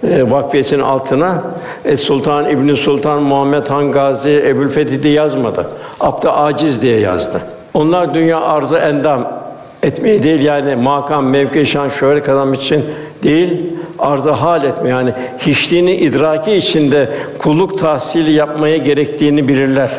e, 0.10 0.32
vakfesinin 0.32 0.82
altına 0.82 1.44
Es 1.86 2.02
Sultan 2.02 2.50
İbn 2.50 2.74
Sultan 2.74 3.24
Muhammed 3.24 3.68
Han 3.68 3.92
Gazi 3.92 4.44
Ebu'l 4.48 5.04
diye 5.04 5.14
yazmadı. 5.14 5.68
Abd 6.00 6.26
aciz 6.28 6.82
diye 6.82 7.00
yazdı. 7.00 7.42
Onlar 7.74 8.14
dünya 8.14 8.42
arzı 8.42 8.78
endam 8.78 9.45
etmeyi 9.86 10.24
değil 10.24 10.42
yani 10.42 10.76
makam, 10.76 11.30
mevki, 11.30 11.66
şan, 11.66 11.90
şöhret 11.90 12.24
kazanmak 12.24 12.62
için 12.62 12.86
değil, 13.24 13.74
arzı 14.00 14.32
hal 14.32 14.64
etme 14.64 14.90
yani 14.90 15.14
hiçliğini 15.40 15.96
idraki 15.96 16.54
içinde 16.54 17.10
kulluk 17.40 17.78
tahsili 17.80 18.32
yapmaya 18.32 18.78
gerektiğini 18.78 19.48
bilirler. 19.48 19.90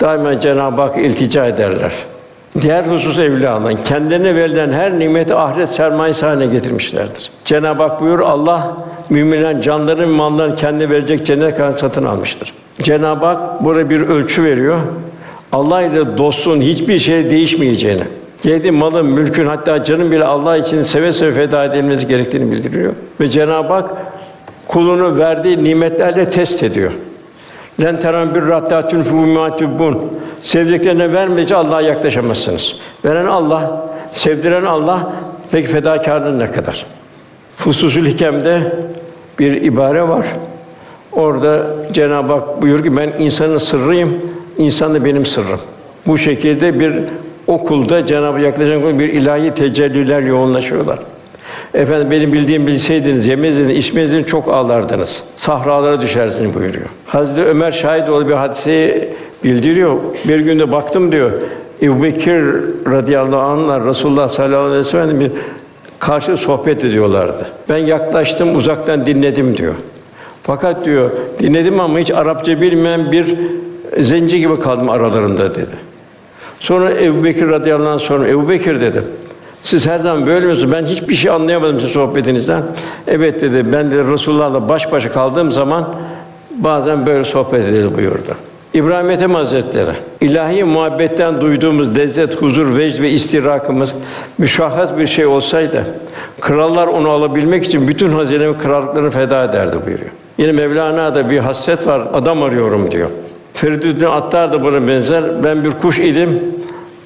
Daima 0.00 0.40
Cenab-ı 0.40 0.82
Hak 0.82 0.96
iltica 0.96 1.46
ederler. 1.46 1.92
Diğer 2.60 2.84
husus 2.86 3.18
evliyaların 3.18 3.78
kendilerine 3.84 4.34
verilen 4.34 4.72
her 4.72 4.98
nimeti 4.98 5.34
ahiret 5.34 5.68
sermayesi 5.68 6.26
haline 6.26 6.46
getirmişlerdir. 6.46 7.30
Cenab-ı 7.44 7.82
Hak 7.82 8.00
buyur 8.00 8.18
Allah 8.18 8.76
müminlerin 9.10 9.60
canlarını, 9.60 10.06
mallarını 10.06 10.56
kendi 10.56 10.90
verecek 10.90 11.26
cennet 11.26 11.56
kadar 11.56 11.78
satın 11.78 12.04
almıştır. 12.04 12.52
Cenab-ı 12.82 13.26
Hak 13.26 13.64
burada 13.64 13.90
bir 13.90 14.00
ölçü 14.00 14.44
veriyor. 14.44 14.78
Allah 15.52 15.82
ile 15.82 16.18
dostluğun 16.18 16.60
hiçbir 16.60 16.98
şey 16.98 17.30
değişmeyeceğini, 17.30 18.02
yedi 18.44 18.70
malın, 18.70 19.06
mülkün 19.06 19.46
hatta 19.46 19.84
canın 19.84 20.10
bile 20.10 20.24
Allah 20.24 20.56
için 20.56 20.82
seve 20.82 21.12
seve 21.12 21.32
feda 21.32 21.64
edilmesi 21.64 22.06
gerektiğini 22.06 22.52
bildiriyor. 22.52 22.92
Ve 23.20 23.28
Cenab-ı 23.28 23.72
Hak 23.72 23.90
kulunu 24.68 25.18
verdiği 25.18 25.64
nimetlerle 25.64 26.30
test 26.30 26.62
ediyor. 26.62 26.92
Len 27.82 28.00
teran 28.00 28.34
bir 28.34 28.42
rattatun 28.42 29.02
fumatubun. 29.02 29.98
Sevdiklerine 30.42 31.12
vermeyince 31.12 31.56
Allah'a 31.56 31.80
yaklaşamazsınız. 31.80 32.76
Veren 33.04 33.26
Allah, 33.26 33.86
sevdiren 34.12 34.64
Allah. 34.64 35.12
Peki 35.50 35.68
fedakarlığın 35.68 36.38
ne 36.38 36.50
kadar? 36.50 36.86
Fususül 37.56 38.06
Hikem'de 38.06 38.76
bir 39.38 39.62
ibare 39.62 40.08
var. 40.08 40.26
Orada 41.12 41.66
Cenab-ı 41.92 42.32
Hak 42.32 42.62
buyuruyor 42.62 42.84
ki 42.84 42.96
ben 42.96 43.12
insanın 43.18 43.58
sırrıyım, 43.58 44.18
insan 44.58 44.94
da 44.94 45.04
benim 45.04 45.24
sırrım. 45.24 45.60
Bu 46.06 46.18
şekilde 46.18 46.80
bir 46.80 46.92
okulda 47.46 48.06
Cenab-ı 48.06 48.40
yaklaşan 48.40 48.98
bir 48.98 49.08
ilahi 49.08 49.54
tecelliler 49.54 50.22
yoğunlaşıyorlar. 50.22 50.98
Efendim 51.74 52.10
benim 52.10 52.32
bildiğim 52.32 52.66
bilseydiniz, 52.66 53.26
yemezdiniz, 53.26 53.76
içmezdiniz, 53.76 54.26
çok 54.26 54.48
ağlardınız. 54.48 55.22
Sahralara 55.36 56.02
düşersiniz 56.02 56.54
buyuruyor. 56.54 56.86
Hazreti 57.06 57.48
Ömer 57.48 57.72
şahit 57.72 58.08
olduğu 58.08 58.28
bir 58.28 58.34
hadiseyi 58.34 59.08
bildiriyor. 59.44 59.96
Bir 60.28 60.38
günde 60.38 60.72
baktım 60.72 61.12
diyor. 61.12 61.32
Ebu 61.82 62.02
Bekir 62.02 62.44
radıyallahu 62.92 63.40
anh'la 63.40 63.86
Resulullah 63.86 64.28
sallallahu 64.28 64.58
aleyhi 64.58 64.80
ve 64.80 64.84
sellem 64.84 65.30
karşı 65.98 66.36
sohbet 66.36 66.84
ediyorlardı. 66.84 67.46
Ben 67.68 67.76
yaklaştım, 67.76 68.56
uzaktan 68.56 69.06
dinledim 69.06 69.56
diyor. 69.56 69.74
Fakat 70.42 70.84
diyor, 70.84 71.10
dinledim 71.38 71.80
ama 71.80 71.98
hiç 71.98 72.10
Arapça 72.10 72.60
bilmeyen 72.60 73.12
bir 73.12 73.36
zenci 73.98 74.38
gibi 74.38 74.58
kaldım 74.58 74.90
aralarında 74.90 75.54
dedi. 75.54 75.93
Sonra 76.64 76.90
Ebu 76.90 77.24
Bekir 77.24 77.48
radıyallahu 77.48 77.88
anh 77.88 78.00
sonra 78.00 78.28
Ebu 78.28 78.48
Bekir 78.48 78.80
dedim. 78.80 79.04
Siz 79.62 79.86
her 79.86 79.98
zaman 79.98 80.26
böyle 80.26 80.46
misiniz? 80.46 80.72
Ben 80.72 80.84
hiçbir 80.84 81.14
şey 81.14 81.30
anlayamadım 81.30 81.80
sizin 81.80 81.92
sohbetinizden. 81.92 82.62
Evet 83.06 83.40
dedi. 83.40 83.72
Ben 83.72 83.90
de 83.90 84.04
Resulullah'la 84.04 84.68
baş 84.68 84.92
başa 84.92 85.12
kaldığım 85.12 85.52
zaman 85.52 85.94
bazen 86.50 87.06
böyle 87.06 87.24
sohbet 87.24 87.64
edildi 87.64 87.96
buyurdu. 87.96 88.34
İbrahim 88.74 89.10
Ethem 89.10 89.34
Hazretleri, 89.34 89.90
ilahi 90.20 90.64
muhabbetten 90.64 91.40
duyduğumuz 91.40 91.96
lezzet, 91.96 92.42
huzur, 92.42 92.78
vecd 92.78 93.02
ve 93.02 93.10
istirakımız 93.10 93.94
müşahhas 94.38 94.98
bir 94.98 95.06
şey 95.06 95.26
olsaydı, 95.26 95.84
krallar 96.40 96.86
onu 96.86 97.10
alabilmek 97.10 97.64
için 97.64 97.88
bütün 97.88 98.08
hazine 98.08 98.48
ve 98.48 98.58
krallıklarını 98.58 99.10
feda 99.10 99.44
ederdi 99.44 99.76
buyuruyor. 99.86 100.10
Yine 100.38 100.52
Mevlana'da 100.52 101.30
bir 101.30 101.38
hasret 101.38 101.86
var, 101.86 102.08
adam 102.14 102.42
arıyorum 102.42 102.90
diyor. 102.90 103.08
Feridüddin 103.54 104.04
Attar 104.04 104.52
da 104.52 104.64
buna 104.64 104.88
benzer. 104.88 105.44
Ben 105.44 105.64
bir 105.64 105.70
kuş 105.70 105.98
idim. 105.98 106.42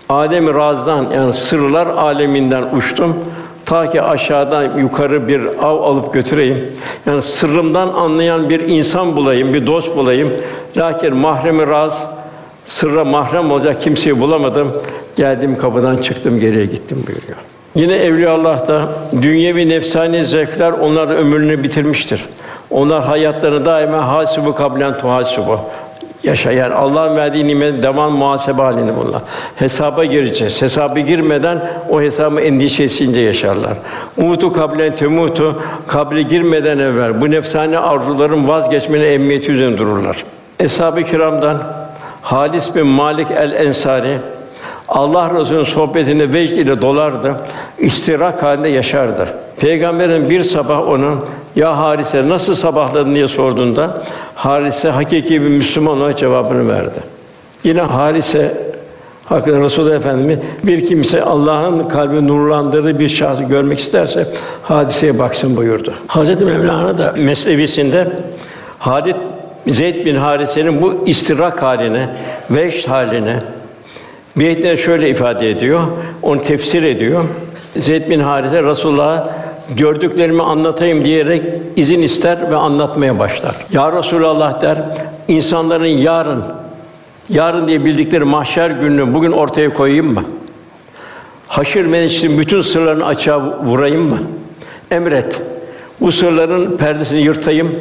Adem 0.08 0.54
Raz'dan 0.54 1.10
yani 1.10 1.32
sırlar 1.32 1.86
aleminden 1.86 2.62
uçtum. 2.76 3.16
Ta 3.64 3.90
ki 3.90 4.02
aşağıdan 4.02 4.78
yukarı 4.78 5.28
bir 5.28 5.40
av 5.62 5.82
alıp 5.82 6.14
götüreyim. 6.14 6.72
Yani 7.06 7.22
sırrımdan 7.22 7.88
anlayan 7.88 8.50
bir 8.50 8.60
insan 8.60 9.16
bulayım, 9.16 9.54
bir 9.54 9.66
dost 9.66 9.96
bulayım. 9.96 10.32
Lakin 10.76 11.16
mahremi 11.16 11.66
raz, 11.66 12.02
sırra 12.64 13.04
mahrem 13.04 13.50
olacak 13.50 13.82
kimseyi 13.82 14.20
bulamadım. 14.20 14.72
Geldim 15.16 15.58
kapıdan 15.58 15.96
çıktım 15.96 16.40
geriye 16.40 16.66
gittim 16.66 17.04
buyuruyor. 17.06 17.38
Yine 17.74 17.96
Evliya 17.96 18.32
Allah 18.32 18.68
da 18.68 18.82
dünyevi 19.22 19.68
nefsani 19.68 20.24
zevkler 20.24 20.72
onlar 20.72 21.08
ömrünü 21.08 21.62
bitirmiştir. 21.62 22.24
Onlar 22.70 23.04
hayatlarını 23.04 23.64
daima 23.64 24.08
hasibu 24.08 24.54
kablen 24.54 24.98
tuhasibu 24.98 25.60
yaşayan 26.24 26.70
Allah'ın 26.70 27.16
verdiği 27.16 27.46
nimet 27.46 27.82
devam 27.82 28.12
muhasebe 28.12 28.62
halinde 28.62 28.92
bunlar. 28.96 29.22
Hesaba 29.56 30.04
gireceğiz. 30.04 30.62
Hesaba 30.62 31.00
girmeden 31.00 31.70
o 31.90 32.00
hesabı 32.00 32.40
endişesince 32.40 33.20
yaşarlar. 33.20 33.72
Umutu 34.16 34.52
kablen 34.52 34.96
temutu 34.96 35.62
kabre 35.86 36.22
girmeden 36.22 36.78
evvel 36.78 37.20
bu 37.20 37.30
nefsani 37.30 37.78
arzuların 37.78 38.48
vazgeçmenin 38.48 39.04
emniyeti 39.04 39.52
üzerinde 39.52 39.78
dururlar. 39.78 40.24
Eshab-ı 40.60 41.02
kiramdan 41.02 41.58
Halis 42.22 42.74
bin 42.74 42.86
Malik 42.86 43.30
el 43.30 43.52
Ensari 43.52 44.18
Allah 44.88 45.34
Resulü'nün 45.34 45.64
sohbetinde 45.64 46.32
vecd 46.32 46.56
ile 46.56 46.82
dolardı. 46.82 47.34
İstirak 47.78 48.42
halinde 48.42 48.68
yaşardı. 48.68 49.28
Peygamberin 49.60 50.30
bir 50.30 50.44
sabah 50.44 50.88
onun 50.88 51.20
ya 51.56 51.78
Harise 51.78 52.28
nasıl 52.28 52.54
sabahladın 52.54 53.14
diye 53.14 53.28
sorduğunda 53.28 54.02
Harise 54.34 54.90
hakiki 54.90 55.42
bir 55.42 55.48
Müslüman 55.48 55.96
olarak 55.96 56.18
cevabını 56.18 56.68
verdi. 56.68 56.98
Yine 57.64 57.80
Harise 57.80 58.54
hakkında 59.24 59.60
Resulullah 59.60 59.94
Efendimiz 59.94 60.38
bir 60.62 60.88
kimse 60.88 61.22
Allah'ın 61.22 61.88
kalbi 61.88 62.26
nurlandırdığı 62.26 62.98
bir 62.98 63.08
şahsı 63.08 63.42
görmek 63.42 63.78
isterse 63.78 64.26
hadiseye 64.62 65.18
baksın 65.18 65.56
buyurdu. 65.56 65.94
Hazreti 66.06 66.44
Mevlana 66.44 66.98
da 66.98 67.14
mesnevisinde 67.16 68.08
Halid 68.78 69.16
Zeyd 69.66 70.06
bin 70.06 70.16
Harise'nin 70.16 70.82
bu 70.82 71.02
istirak 71.06 71.62
haline, 71.62 72.08
veş 72.50 72.88
haline 72.88 73.40
bir 74.38 74.76
şöyle 74.76 75.10
ifade 75.10 75.50
ediyor, 75.50 75.80
onu 76.22 76.42
tefsir 76.42 76.82
ediyor. 76.82 77.24
Zeyd 77.76 78.10
bin 78.10 78.20
Harise 78.20 78.62
Resulullah'a 78.62 79.30
gördüklerimi 79.76 80.42
anlatayım 80.42 81.04
diyerek 81.04 81.42
izin 81.76 82.02
ister 82.02 82.50
ve 82.50 82.56
anlatmaya 82.56 83.18
başlar. 83.18 83.56
Ya 83.72 83.92
Resulallah 83.92 84.62
der, 84.62 84.78
insanların 85.28 85.86
yarın, 85.86 86.44
yarın 87.28 87.68
diye 87.68 87.84
bildikleri 87.84 88.24
mahşer 88.24 88.70
gününü 88.70 89.14
bugün 89.14 89.32
ortaya 89.32 89.74
koyayım 89.74 90.14
mı? 90.14 90.24
Haşir 91.48 91.84
meclisinin 91.84 92.38
bütün 92.38 92.62
sırlarını 92.62 93.06
açığa 93.06 93.58
vurayım 93.64 94.02
mı? 94.02 94.18
Emret. 94.90 95.42
Bu 96.00 96.12
sırların 96.12 96.76
perdesini 96.76 97.20
yırtayım. 97.20 97.78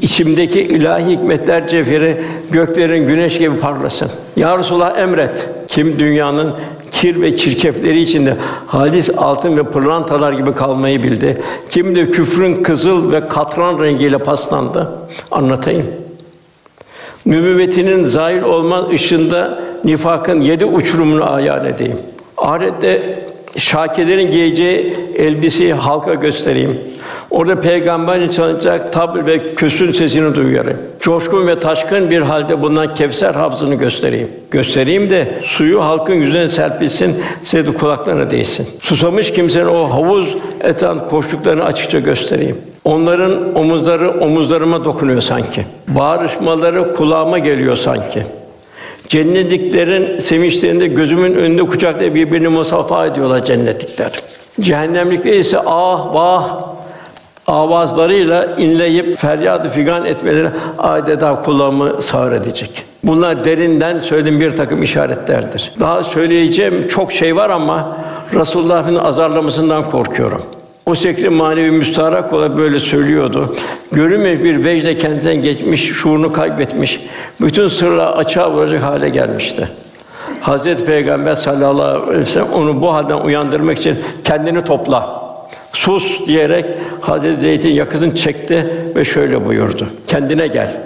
İçimdeki 0.00 0.60
ilahi 0.60 1.06
hikmetler 1.06 1.68
cevheri 1.68 2.16
göklerin 2.50 3.06
güneş 3.06 3.38
gibi 3.38 3.58
parlasın. 3.58 4.10
Ya 4.36 4.58
Resulallah 4.58 4.98
emret. 4.98 5.48
Kim 5.68 5.98
dünyanın 5.98 6.54
kir 6.92 7.22
ve 7.22 7.36
çirkefleri 7.36 8.00
içinde 8.00 8.36
halis 8.66 9.10
altın 9.16 9.56
ve 9.56 9.62
pırlantalar 9.62 10.32
gibi 10.32 10.54
kalmayı 10.54 11.02
bildi. 11.02 11.42
Kim 11.70 11.96
de 11.96 12.10
küfrün 12.10 12.62
kızıl 12.62 13.12
ve 13.12 13.28
katran 13.28 13.82
rengiyle 13.82 14.18
paslandı. 14.18 14.88
Anlatayım. 15.30 15.86
Nübüvvetinin 17.26 18.04
zahir 18.04 18.42
olmaz 18.42 18.84
ışığında 18.92 19.62
nifakın 19.84 20.40
yedi 20.40 20.64
uçurumunu 20.64 21.32
ayan 21.32 21.64
edeyim. 21.64 21.98
Ahirette 22.36 23.18
şakirlerin 23.56 24.30
giyeceği 24.30 24.96
elbiseyi 25.16 25.74
halka 25.74 26.14
göstereyim. 26.14 26.80
Orada 27.34 27.60
peygamberin 27.60 28.28
çalacak 28.28 28.92
tabl 28.92 29.26
ve 29.26 29.54
kösün 29.54 29.92
sesini 29.92 30.34
duyarım. 30.34 30.76
Coşkun 31.00 31.46
ve 31.46 31.58
taşkın 31.58 32.10
bir 32.10 32.20
halde 32.20 32.62
bundan 32.62 32.94
Kevser 32.94 33.34
havzını 33.34 33.74
göstereyim. 33.74 34.28
Göstereyim 34.50 35.10
de 35.10 35.28
suyu 35.44 35.82
halkın 35.82 36.14
yüzüne 36.14 36.48
serpilsin, 36.48 37.16
de 37.52 37.74
kulaklarına 37.74 38.30
değsin. 38.30 38.66
Susamış 38.82 39.32
kimsenin 39.32 39.66
o 39.66 39.90
havuz 39.90 40.36
etan 40.60 41.06
koştuklarını 41.08 41.64
açıkça 41.64 41.98
göstereyim. 41.98 42.58
Onların 42.84 43.56
omuzları 43.56 44.20
omuzlarıma 44.20 44.84
dokunuyor 44.84 45.20
sanki. 45.20 45.66
Bağırışmaları 45.88 46.92
kulağıma 46.92 47.38
geliyor 47.38 47.76
sanki. 47.76 48.22
Cennetliklerin 49.08 50.18
sevinçlerinde 50.18 50.86
gözümün 50.86 51.34
önünde 51.34 51.62
kucaklayıp 51.62 52.14
birbirini 52.14 52.48
musafaha 52.48 53.06
ediyorlar 53.06 53.44
cennetlikler. 53.44 54.12
Cehennemlikler 54.60 55.32
ise 55.32 55.58
ah 55.66 56.14
vah 56.14 56.73
avazlarıyla 57.46 58.54
inleyip 58.56 59.16
feryadı 59.16 59.68
figan 59.68 60.04
etmeleri 60.04 60.48
adeta 60.78 61.42
kulağımı 61.42 62.02
sağır 62.02 62.32
edecek. 62.32 62.84
Bunlar 63.04 63.44
derinden 63.44 63.98
söylediğim 63.98 64.40
bir 64.40 64.56
takım 64.56 64.82
işaretlerdir. 64.82 65.72
Daha 65.80 66.04
söyleyeceğim 66.04 66.88
çok 66.88 67.12
şey 67.12 67.36
var 67.36 67.50
ama 67.50 67.96
Resulullah'ın 68.34 68.96
azarlamasından 68.96 69.90
korkuyorum. 69.90 70.42
O 70.86 70.94
sekre 70.94 71.28
manevi 71.28 71.70
müstarak 71.70 72.32
olarak 72.32 72.56
böyle 72.56 72.78
söylüyordu. 72.78 73.54
Görünmemiş 73.92 74.42
bir 74.44 74.64
vecde 74.64 74.98
kendinden 74.98 75.42
geçmiş, 75.42 75.92
şuurunu 75.92 76.32
kaybetmiş, 76.32 77.00
bütün 77.40 77.68
sırlar 77.68 78.12
açığa 78.12 78.50
vuracak 78.50 78.82
hale 78.82 79.08
gelmişti. 79.08 79.68
Hazreti 80.40 80.84
Peygamber 80.84 81.34
sallallahu 81.34 82.02
aleyhi 82.02 82.20
ve 82.20 82.24
sellem 82.24 82.52
onu 82.52 82.80
bu 82.80 82.94
halden 82.94 83.18
uyandırmak 83.18 83.78
için 83.78 83.98
kendini 84.24 84.64
topla 84.64 85.23
sus 85.74 86.26
diyerek 86.26 86.64
Hazreti 87.00 87.40
Zeyd'in 87.40 87.70
yakasını 87.70 88.14
çekti 88.14 88.66
ve 88.96 89.04
şöyle 89.04 89.46
buyurdu. 89.46 89.86
Kendine 90.06 90.46
gel. 90.46 90.80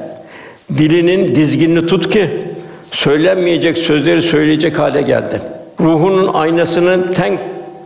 Dilinin 0.76 1.34
dizginini 1.34 1.86
tut 1.86 2.10
ki 2.10 2.30
söylenmeyecek 2.92 3.78
sözleri 3.78 4.22
söyleyecek 4.22 4.78
hale 4.78 5.02
geldi. 5.02 5.40
Ruhunun 5.80 6.30
aynasının 6.34 7.10
ten 7.10 7.38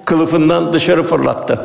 kılıfından 0.04 0.72
dışarı 0.72 1.02
fırlattı. 1.02 1.58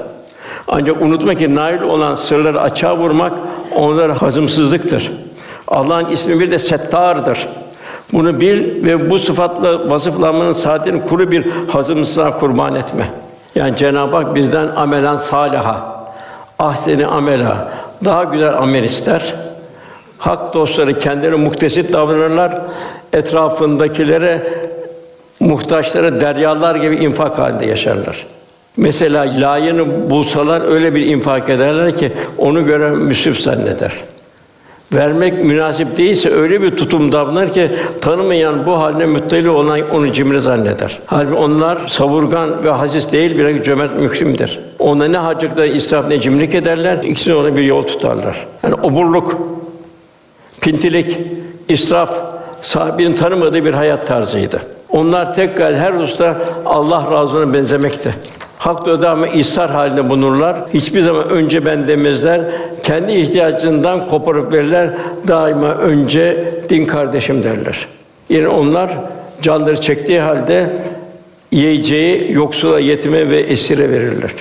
Ancak 0.67 1.01
unutma 1.01 1.35
ki 1.35 1.55
nail 1.55 1.81
olan 1.81 2.15
sırları 2.15 2.61
açığa 2.61 2.97
vurmak 2.97 3.33
onlara 3.75 4.21
hazımsızlıktır. 4.21 5.11
Allah'ın 5.67 6.09
ismi 6.09 6.39
bir 6.39 6.51
de 6.51 6.59
Settar'dır. 6.59 7.47
Bunu 8.13 8.41
bil 8.41 8.85
ve 8.85 9.09
bu 9.09 9.19
sıfatla 9.19 9.89
vasıflanmanın 9.89 10.53
saadetini 10.53 11.03
kuru 11.03 11.31
bir 11.31 11.45
hazımsızlığa 11.67 12.39
kurban 12.39 12.75
etme. 12.75 13.09
Yani 13.55 13.77
Cenab-ı 13.77 14.15
Hak 14.15 14.35
bizden 14.35 14.67
amelen 14.67 15.17
salaha, 15.17 16.07
ahseni 16.59 17.05
amela, 17.05 17.67
daha 18.05 18.23
güzel 18.23 18.57
amel 18.57 18.83
ister. 18.83 19.35
Hak 20.17 20.53
dostları 20.53 20.99
kendileri 20.99 21.35
muhtesit 21.35 21.93
davranırlar. 21.93 22.61
Etrafındakilere 23.13 24.53
muhtaçlara 25.39 26.21
deryalar 26.21 26.75
gibi 26.75 26.95
infak 26.95 27.39
halinde 27.39 27.65
yaşarlar. 27.65 28.25
Mesela 28.77 29.25
layığını 29.41 30.09
bulsalar 30.09 30.61
öyle 30.71 30.95
bir 30.95 31.05
infak 31.05 31.49
ederler 31.49 31.97
ki 31.97 32.11
onu 32.37 32.65
gören 32.65 32.97
müsrif 32.97 33.39
zanneder. 33.39 33.93
Vermek 34.93 35.43
münasip 35.43 35.97
değilse 35.97 36.29
öyle 36.29 36.61
bir 36.61 36.71
tutum 36.71 37.11
davranır 37.11 37.53
ki 37.53 37.71
tanımayan 38.01 38.65
bu 38.65 38.79
haline 38.79 39.05
müttali 39.05 39.49
olan 39.49 39.81
onu 39.93 40.13
cimri 40.13 40.41
zanneder. 40.41 40.99
Halbuki 41.05 41.35
onlar 41.35 41.87
savurgan 41.87 42.63
ve 42.63 42.69
hasis 42.69 43.11
değil 43.11 43.37
bir 43.37 43.63
cömert 43.63 43.95
mükrimdir. 43.95 44.59
Ona 44.79 45.05
ne 45.05 45.17
harcıklar 45.17 45.65
israf 45.65 46.07
ne 46.07 46.21
cimrilik 46.21 46.55
ederler. 46.55 47.03
İkisini 47.03 47.35
ona 47.35 47.55
bir 47.55 47.63
yol 47.63 47.83
tutarlar. 47.83 48.47
Yani 48.63 48.75
oburluk, 48.83 49.37
pintilik, 50.61 51.17
israf 51.69 52.21
sahibinin 52.61 53.13
tanımadığı 53.13 53.65
bir 53.65 53.73
hayat 53.73 54.07
tarzıydı. 54.07 54.61
Onlar 54.89 55.33
tekrar 55.33 55.75
her 55.75 55.93
usta 55.93 56.37
Allah 56.65 57.11
razına 57.11 57.53
benzemekti. 57.53 58.13
Hak 58.57 58.85
devamı 58.85 59.27
ishar 59.27 59.69
halinde 59.69 60.09
bulunurlar. 60.09 60.57
Hiçbir 60.73 61.01
zaman 61.01 61.29
önce 61.29 61.65
ben 61.65 61.87
demezler. 61.87 62.41
Kendi 62.83 63.11
ihtiyacından 63.11 64.09
koparıp 64.09 64.53
verirler. 64.53 64.93
Daima 65.27 65.75
önce 65.75 66.53
din 66.69 66.85
kardeşim 66.85 67.43
derler. 67.43 67.87
Yine 68.29 68.47
onlar 68.47 68.91
canları 69.41 69.81
çektiği 69.81 70.19
halde 70.19 70.77
yiyeceği 71.51 72.33
yoksula, 72.33 72.79
yetime 72.79 73.29
ve 73.29 73.39
esire 73.39 73.89
verirler. 73.89 74.31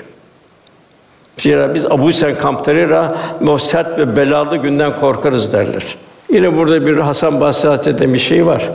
Zira 1.38 1.74
biz 1.74 1.86
Abu 1.86 2.12
Sen 2.12 2.34
kamplarıyla 2.34 3.18
o 3.48 3.58
sert 3.58 3.98
ve 3.98 4.16
belalı 4.16 4.56
günden 4.56 5.00
korkarız 5.00 5.52
derler. 5.52 5.96
Yine 6.32 6.56
burada 6.56 6.86
bir 6.86 6.96
Hasan 6.96 7.40
Basri 7.40 7.68
Hazretleri'nin 7.68 8.14
bir 8.14 8.18
şey 8.18 8.46
var. 8.46 8.70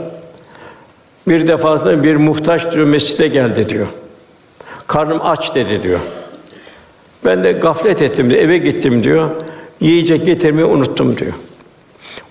Bir 1.28 1.46
defasında 1.46 2.04
bir 2.04 2.16
muhtaç 2.16 2.72
diyor 2.72 2.86
mescide 2.86 3.28
geldi 3.28 3.68
diyor. 3.68 3.86
Karnım 4.86 5.18
aç 5.22 5.54
dedi 5.54 5.82
diyor. 5.82 6.00
Ben 7.24 7.44
de 7.44 7.52
gaflet 7.52 8.02
ettim 8.02 8.30
diyor, 8.30 8.42
eve 8.42 8.58
gittim 8.58 9.04
diyor. 9.04 9.30
Yiyecek 9.80 10.26
getirmeyi 10.26 10.66
unuttum 10.66 11.16
diyor. 11.16 11.32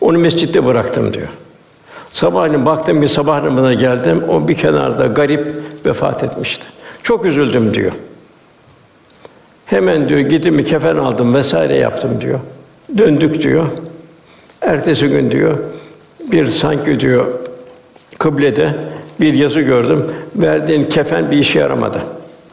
Onu 0.01 0.17
mescitte 0.17 0.65
bıraktım 0.65 1.13
diyor. 1.13 1.27
Sabahleyin 2.13 2.65
baktım 2.65 3.01
bir 3.01 3.07
sabah 3.07 3.43
namazına 3.43 3.73
geldim. 3.73 4.23
O 4.29 4.47
bir 4.47 4.55
kenarda 4.55 5.05
garip 5.05 5.53
vefat 5.85 6.23
etmişti. 6.23 6.65
Çok 7.03 7.25
üzüldüm 7.25 7.73
diyor. 7.73 7.91
Hemen 9.65 10.09
diyor 10.09 10.19
gittim 10.19 10.57
bir 10.57 10.65
kefen 10.65 10.95
aldım 10.95 11.33
vesaire 11.33 11.75
yaptım 11.75 12.21
diyor. 12.21 12.39
Döndük 12.97 13.41
diyor. 13.41 13.65
Ertesi 14.61 15.07
gün 15.07 15.31
diyor 15.31 15.57
bir 16.31 16.45
sanki 16.45 16.99
diyor 16.99 17.25
kıblede 18.19 18.75
bir 19.19 19.33
yazı 19.33 19.59
gördüm. 19.61 20.05
Verdiğin 20.35 20.83
kefen 20.83 21.31
bir 21.31 21.37
işe 21.37 21.59
yaramadı. 21.59 22.01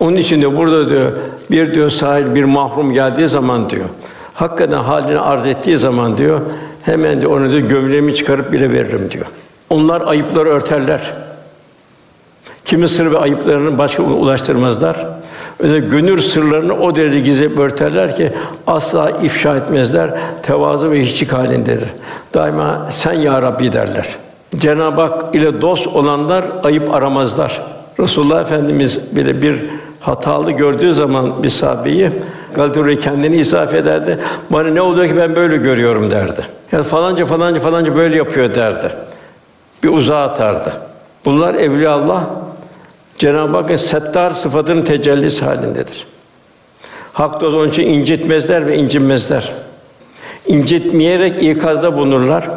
Onun 0.00 0.16
için 0.16 0.40
diyor 0.40 0.56
burada 0.56 0.90
diyor 0.90 1.12
bir 1.50 1.74
diyor 1.74 1.90
sahil 1.90 2.34
bir 2.34 2.44
mahrum 2.44 2.92
geldiği 2.92 3.28
zaman 3.28 3.70
diyor 3.70 3.84
hakikaten 4.38 4.78
halini 4.78 5.18
arz 5.18 5.46
ettiği 5.46 5.78
zaman 5.78 6.16
diyor 6.16 6.40
hemen 6.82 7.20
diyor 7.20 7.40
onu 7.40 7.50
diyor 7.50 7.62
gömleğimi 7.62 8.14
çıkarıp 8.14 8.52
bile 8.52 8.72
veririm 8.72 9.08
diyor. 9.10 9.26
Onlar 9.70 10.00
ayıpları 10.00 10.48
örterler. 10.48 11.12
Kimi 12.64 12.88
sır 12.88 13.12
ve 13.12 13.18
ayıplarını 13.18 13.78
başka 13.78 14.02
ulaştırmazlar. 14.02 15.06
Öyle 15.60 15.78
gönül 15.78 16.22
sırlarını 16.22 16.74
o 16.74 16.96
derece 16.96 17.20
gizleyip 17.20 17.58
örterler 17.58 18.16
ki 18.16 18.32
asla 18.66 19.10
ifşa 19.10 19.56
etmezler. 19.56 20.10
Tevazu 20.42 20.90
ve 20.90 21.02
hiçlik 21.02 21.32
halindedir. 21.32 21.88
Daima 22.34 22.88
sen 22.90 23.12
ya 23.12 23.42
Rabbi 23.42 23.72
derler. 23.72 24.06
Cenab-ı 24.56 25.00
Hak 25.00 25.34
ile 25.34 25.62
dost 25.62 25.86
olanlar 25.86 26.44
ayıp 26.64 26.94
aramazlar. 26.94 27.62
Resulullah 28.00 28.40
Efendimiz 28.40 29.16
bile 29.16 29.42
bir 29.42 29.64
hatalı 30.00 30.50
gördüğü 30.50 30.94
zaman 30.94 31.42
bir 31.42 31.50
sahabeyi 31.50 32.10
Galatasaray 32.54 32.98
kendini 32.98 33.36
isaf 33.36 33.74
ederdi. 33.74 34.18
Bana 34.50 34.68
ne 34.68 34.80
oluyor 34.80 35.08
ki 35.08 35.16
ben 35.16 35.36
böyle 35.36 35.56
görüyorum 35.56 36.10
derdi. 36.10 36.42
Ya 36.72 36.82
falanca 36.82 37.26
falanca 37.26 37.60
falanca 37.60 37.96
böyle 37.96 38.16
yapıyor 38.16 38.54
derdi. 38.54 38.92
Bir 39.82 39.88
uzağa 39.88 40.22
atardı. 40.22 40.72
Bunlar 41.24 41.54
evliya 41.54 41.92
Allah 41.92 42.30
Cenab-ı 43.18 43.56
Hakk'ın 43.56 43.76
settar 43.76 44.30
sıfatının 44.30 44.82
tecellisi 44.82 45.44
halindedir. 45.44 46.06
Hak 47.12 47.40
dost 47.40 47.54
onun 47.54 47.68
için 47.68 47.82
incitmezler 47.82 48.66
ve 48.66 48.76
incinmezler. 48.76 49.52
İncitmeyerek 50.46 51.42
ikazda 51.42 51.96
bulunurlar. 51.96 52.48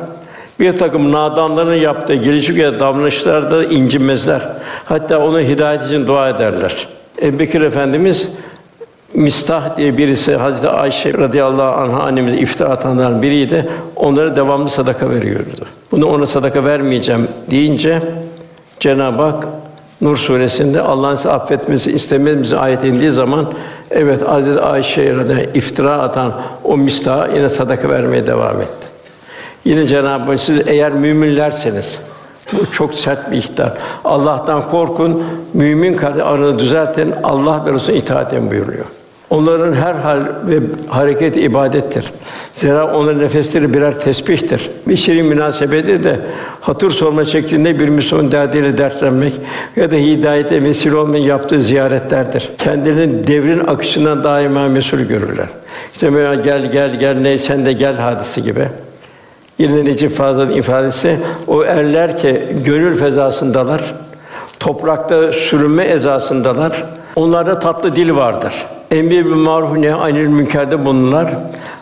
Bir 0.60 0.78
takım 0.78 1.12
nadanların 1.12 1.76
yaptığı 1.76 2.14
gelişik 2.14 2.58
ya 2.58 2.80
davranışlarda 2.80 3.64
incinmezler. 3.66 4.42
Hatta 4.86 5.20
ona 5.20 5.40
hidayet 5.40 5.84
için 5.84 6.08
dua 6.08 6.30
ederler. 6.30 6.88
Bekir 7.22 7.62
Efendimiz 7.62 8.30
Mistah 9.14 9.78
diye 9.78 9.98
birisi 9.98 10.36
Hazreti 10.36 10.68
Ayşe 10.68 11.14
radıyallahu 11.14 11.82
anha 11.82 12.04
annemize 12.04 12.38
iftira 12.38 12.70
atanların 12.70 13.22
biriydi. 13.22 13.70
Onlara 13.96 14.36
devamlı 14.36 14.70
sadaka 14.70 15.10
veriyordu. 15.10 15.66
Bunu 15.92 16.06
ona 16.06 16.26
sadaka 16.26 16.66
vermeyeceğim 16.66 17.28
deyince 17.52 18.02
Cenab-ı 18.80 19.22
Hak 19.22 19.48
Nur 20.02 20.18
suresinde 20.18 20.82
Allah'ın 20.82 21.16
size 21.16 21.30
affetmesi 21.32 21.92
istememizi 21.92 22.58
ayet 22.58 22.84
indiği 22.84 23.12
zaman 23.12 23.46
evet 23.92 24.28
Hazreti 24.28 24.62
Ayşe 24.62 25.16
radıyallahu 25.16 25.50
iftira 25.54 25.94
atan 25.94 26.34
o 26.64 26.78
Mistah 26.78 27.36
yine 27.36 27.50
sadaka 27.50 27.90
vermeye 27.90 28.28
devam 28.28 28.62
etti. 28.62 28.88
Yine 29.66 29.86
Cenab-ı 29.86 30.32
Hak 30.32 30.40
siz 30.40 30.68
eğer 30.68 30.92
müminlerseniz 30.92 32.00
bu 32.54 32.72
çok 32.72 32.94
sert 32.94 33.32
bir 33.32 33.38
ihtar. 33.38 33.74
Allah'tan 34.04 34.70
korkun, 34.70 35.24
mümin 35.54 35.94
kardeş 35.94 36.24
aranızı 36.24 36.60
düzeltin, 36.60 37.14
Allah 37.24 37.66
ve 37.66 37.74
Resulüne 37.74 38.00
itaat 38.00 38.34
edin 38.34 38.52
buyuruyor. 38.52 38.86
Onların 39.32 39.74
her 39.74 39.94
hal 39.94 40.20
ve 40.48 40.60
hareket 40.90 41.38
ibadettir. 41.38 42.06
Zira 42.54 42.98
onların 42.98 43.22
nefesleri 43.22 43.74
birer 43.74 44.00
tesbihtir. 44.00 44.70
Bir 44.88 44.98
şeyin 44.98 45.26
münasebeti 45.26 46.04
de 46.04 46.20
hatır 46.62 46.92
sorma 46.92 47.26
şeklinde 47.26 47.80
bir 47.80 47.90
Müslüman 47.90 48.32
derdiyle 48.32 48.78
dertlenmek 48.78 49.34
ya 49.76 49.92
da 49.92 49.96
hidayete 49.96 50.64
vesile 50.64 50.96
olmanın 50.96 51.18
yaptığı 51.18 51.62
ziyaretlerdir. 51.62 52.50
Kendilerini 52.58 53.28
devrin 53.28 53.68
akışından 53.68 54.24
daima 54.24 54.68
mesul 54.68 55.00
görürler. 55.00 55.48
İşte 55.94 56.10
mesela 56.10 56.36
gel 56.36 56.72
gel 56.72 57.00
gel 57.00 57.18
ne 57.18 57.38
sen 57.38 57.66
de 57.66 57.74
gel 57.74 57.96
hadisi 57.96 58.44
gibi. 58.44 58.68
Yine 59.62 59.86
Necip 59.86 60.12
Fazıl'ın 60.12 60.52
ifadesi 60.52 61.20
o 61.48 61.64
erler 61.64 62.18
ki 62.18 62.46
gönül 62.66 62.98
fezasındalar. 62.98 63.94
Toprakta 64.60 65.32
sürünme 65.32 65.84
ezasındalar. 65.84 66.86
Onlarda 67.16 67.60
tatlı 67.60 67.96
dil 67.96 68.16
vardır. 68.16 68.54
Emri 68.92 69.26
bil 69.26 69.32
maruf 69.32 69.78
ne 69.78 69.94
anil 69.94 70.28
münkerde 70.28 70.86
bulunurlar. 70.86 71.34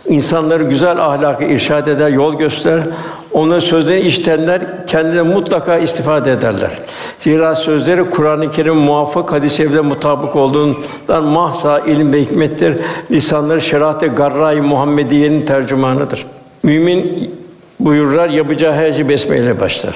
İnsanları 0.08 0.64
güzel 0.64 1.06
ahlakı 1.06 1.44
irşad 1.44 1.88
eder, 1.88 2.10
yol 2.10 2.38
gösterir. 2.38 2.84
Onların 3.32 3.60
sözlerini 3.60 4.02
işitenler 4.02 4.88
kendine 4.88 5.22
mutlaka 5.22 5.78
istifade 5.78 6.32
ederler. 6.32 6.72
Zira 7.20 7.56
sözleri 7.56 8.10
Kur'an-ı 8.10 8.52
Kerim 8.52 8.76
muvaffak 8.76 9.32
hadis-i 9.32 9.56
şerifle 9.56 9.82
mutabık 9.82 10.36
olduğundan 10.36 11.24
mahsa 11.24 11.80
ilim 11.80 12.14
ve 12.14 12.22
hikmettir. 12.22 12.76
Lisanları 13.12 13.62
şeriat-ı 13.62 14.08
garra-i 14.08 14.62
Muhammediye'nin 14.62 15.46
tercümanıdır. 15.46 16.26
Mümin 16.64 17.32
buyururlar 17.80 18.30
yapacağı 18.30 18.74
her 18.74 18.94
şey 18.94 19.10
besmeyle 19.10 19.60
başlar. 19.60 19.96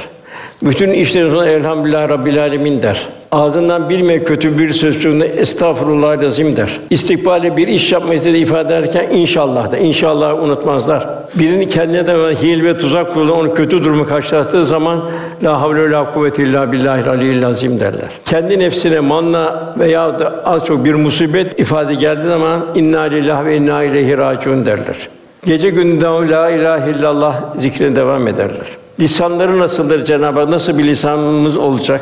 Bütün 0.63 0.91
işlerin 0.91 1.29
sonu 1.29 1.45
elhamdülillah 1.45 2.09
rabbil 2.09 2.41
alemin 2.41 2.81
der. 2.81 3.07
Ağzından 3.31 3.89
bilme 3.89 4.23
kötü 4.23 4.59
bir 4.59 4.69
söz 4.69 4.93
çıktığında 4.93 5.25
estağfurullah 5.25 6.21
lazim 6.23 6.57
der. 6.57 6.79
İstikbale 6.89 7.57
bir 7.57 7.67
iş 7.67 7.91
yapmayı 7.91 8.17
istediği 8.17 8.43
ifade 8.43 8.77
ederken 8.77 9.09
inşallah 9.09 9.71
da 9.71 9.77
inşallah 9.77 10.43
unutmazlar. 10.43 11.07
Birini 11.35 11.69
kendine 11.69 12.07
de 12.07 12.41
hil 12.41 12.63
ve 12.63 12.77
tuzak 12.77 13.13
kurulu 13.13 13.33
onu 13.33 13.53
kötü 13.53 13.83
durumu 13.83 14.05
karşılattığı 14.05 14.65
zaman 14.65 15.01
la 15.43 15.61
havle 15.61 15.83
ve 15.83 15.91
la 15.91 16.13
kuvvete 16.13 16.43
illa 16.43 16.71
billahil 16.71 17.09
aliyyil 17.09 17.41
lazim 17.41 17.79
derler. 17.79 18.09
Kendi 18.25 18.59
nefsine 18.59 18.99
manna 18.99 19.73
veya 19.79 20.19
da 20.19 20.41
az 20.45 20.65
çok 20.65 20.85
bir 20.85 20.93
musibet 20.93 21.59
ifade 21.59 21.93
geldiği 21.93 22.27
zaman 22.27 22.65
inna 22.75 23.01
lillahi 23.01 23.45
ve 23.45 23.55
inna 23.55 23.83
ileyhi 23.83 24.17
raciun 24.17 24.65
derler. 24.65 25.09
Gece 25.45 25.69
gündüz 25.69 26.03
la 26.03 26.49
ilahe 26.49 26.91
illallah 26.91 27.41
zikrine 27.59 27.95
devam 27.95 28.27
ederler. 28.27 28.67
Lisanları 28.99 29.59
nasıldır 29.59 30.05
Cenab-ı 30.05 30.39
Hak? 30.39 30.49
Nasıl 30.49 30.77
bir 30.77 30.83
lisanımız 30.83 31.57
olacak? 31.57 32.01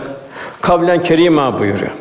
Kavlen 0.62 1.04
kerima 1.04 1.60
buyuruyor. 1.60 1.92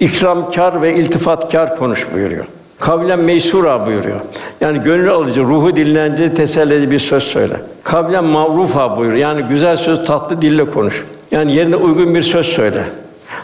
İkramkar 0.00 0.82
ve 0.82 0.94
iltifatkar 0.94 1.76
konuş 1.76 2.06
buyuruyor. 2.14 2.44
Kavlen 2.80 3.20
meysura 3.20 3.86
buyuruyor. 3.86 4.20
Yani 4.60 4.82
gönül 4.82 5.10
alıcı, 5.10 5.40
ruhu 5.40 5.76
dinlendirici, 5.76 6.34
teselli 6.34 6.90
bir 6.90 6.98
söz 6.98 7.22
söyle. 7.22 7.54
Kavlen 7.84 8.24
mavrufa 8.24 8.96
buyuruyor. 8.96 9.18
Yani 9.18 9.42
güzel 9.42 9.76
söz, 9.76 10.04
tatlı 10.06 10.42
dille 10.42 10.64
konuş. 10.64 11.04
Yani 11.30 11.54
yerine 11.54 11.76
uygun 11.76 12.14
bir 12.14 12.22
söz 12.22 12.46
söyle. 12.46 12.84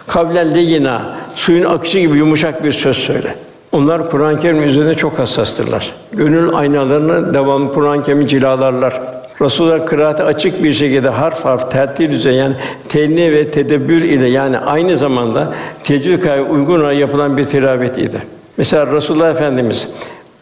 Kavlen 0.07 0.55
leyina, 0.55 1.17
suyun 1.35 1.65
akışı 1.65 1.99
gibi 1.99 2.19
yumuşak 2.19 2.65
bir 2.65 2.73
söz 2.73 2.97
söyle. 2.97 3.35
Onlar 3.77 4.11
Kur'an-ı 4.11 4.41
Kerim 4.41 4.63
üzerinde 4.63 4.95
çok 4.95 5.19
hassastırlar. 5.19 5.93
Gönül 6.13 6.55
aynalarını 6.55 7.35
devamlı 7.35 7.73
Kur'an-ı 7.73 8.05
Kerim'i 8.05 8.29
cilalarlar. 8.29 9.01
Resulullah 9.41 9.87
kıraati 9.87 10.23
açık 10.23 10.65
bir 10.65 10.73
şekilde 10.73 11.09
harf 11.09 11.45
harf 11.45 11.71
tertil 11.71 12.11
üzere 12.11 12.35
yani 12.35 12.55
tenni 12.89 13.33
ve 13.33 13.51
tedebbür 13.51 14.03
ile 14.03 14.27
yani 14.27 14.59
aynı 14.59 14.99
zamanda 14.99 15.53
tecvid 15.85 16.49
uygun 16.51 16.81
olarak 16.81 16.99
yapılan 16.99 17.37
bir 17.37 17.47
tilavet 17.47 17.99
idi. 17.99 18.23
Mesela 18.57 18.93
Resulullah 18.93 19.31
Efendimiz 19.31 19.89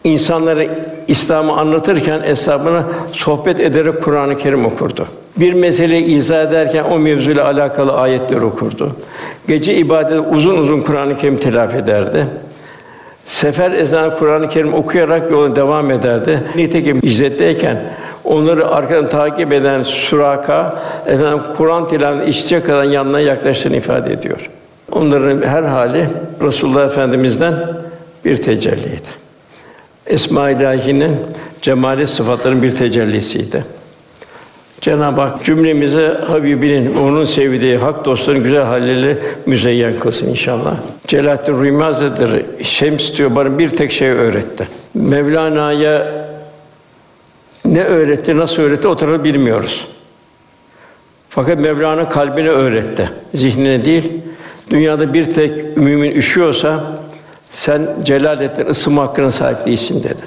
insanlara 0.03 0.63
İslam'ı 1.07 1.53
anlatırken 1.53 2.21
hesabına 2.21 2.83
sohbet 3.11 3.59
ederek 3.59 4.03
Kur'an-ı 4.03 4.35
Kerim 4.35 4.65
okurdu. 4.65 5.07
Bir 5.37 5.53
meseleyi 5.53 6.05
izah 6.05 6.43
ederken 6.43 6.83
o 6.91 6.99
mevzuyla 6.99 7.45
alakalı 7.45 7.93
ayetler 7.93 8.41
okurdu. 8.41 8.91
Gece 9.47 9.73
ibadet 9.75 10.21
uzun 10.31 10.57
uzun 10.57 10.79
Kur'an-ı 10.79 11.17
Kerim 11.17 11.37
telaf 11.37 11.75
ederdi. 11.75 12.27
Sefer 13.25 13.71
ezanı 13.71 14.17
Kur'an-ı 14.17 14.49
Kerim 14.49 14.73
okuyarak 14.73 15.31
yoluna 15.31 15.55
devam 15.55 15.91
ederdi. 15.91 16.39
Nitekim 16.55 17.01
hicretteyken 17.01 17.83
onları 18.23 18.67
arkadan 18.67 19.09
takip 19.09 19.53
eden 19.53 19.83
Suraka, 19.83 20.83
efendim 21.05 21.39
Kur'an 21.57 21.87
tilavetini 21.87 22.29
işitecek 22.29 22.65
kadar 22.65 22.83
yanına 22.83 23.19
yaklaştığını 23.19 23.75
ifade 23.75 24.13
ediyor. 24.13 24.49
Onların 24.91 25.41
her 25.41 25.63
hali 25.63 26.07
Resulullah 26.41 26.85
Efendimiz'den 26.85 27.53
bir 28.25 28.37
tecelliydi. 28.37 29.25
Esma-i 30.07 30.59
cemali 31.61 32.07
sıfatların 32.07 32.63
bir 32.63 32.75
tecellisiydi. 32.75 33.63
Cenab-ı 34.85 35.21
Hak 35.21 35.45
cümlemize 35.45 36.17
Habibinin, 36.27 36.95
onun 36.95 37.25
sevdiği 37.25 37.77
hak 37.77 38.05
dostların 38.05 38.43
güzel 38.43 38.63
halleri 38.63 39.17
müzeyyen 39.45 39.99
kılsın 39.99 40.29
inşallah. 40.29 40.75
Celalettin 41.07 41.53
Rumi 41.53 41.83
Hazretleri 41.83 42.45
Şems 42.63 43.17
diyor 43.17 43.35
bana 43.35 43.59
bir 43.59 43.69
tek 43.69 43.91
şey 43.91 44.09
öğretti. 44.09 44.67
Mevlana'ya 44.93 46.25
ne 47.65 47.83
öğretti, 47.83 48.37
nasıl 48.37 48.61
öğretti 48.61 48.87
o 48.87 48.95
tarafı 48.95 49.23
bilmiyoruz. 49.23 49.87
Fakat 51.29 51.59
Mevlana 51.59 52.09
kalbine 52.09 52.49
öğretti, 52.49 53.09
zihnine 53.33 53.85
değil. 53.85 54.11
Dünyada 54.69 55.13
bir 55.13 55.31
tek 55.31 55.77
mümin 55.77 56.11
üşüyorsa 56.11 56.83
sen 57.51 57.87
celaletten 58.03 58.65
ısınma 58.65 59.01
hakkına 59.01 59.31
sahip 59.31 59.65
değilsin 59.65 60.03
dedi. 60.03 60.21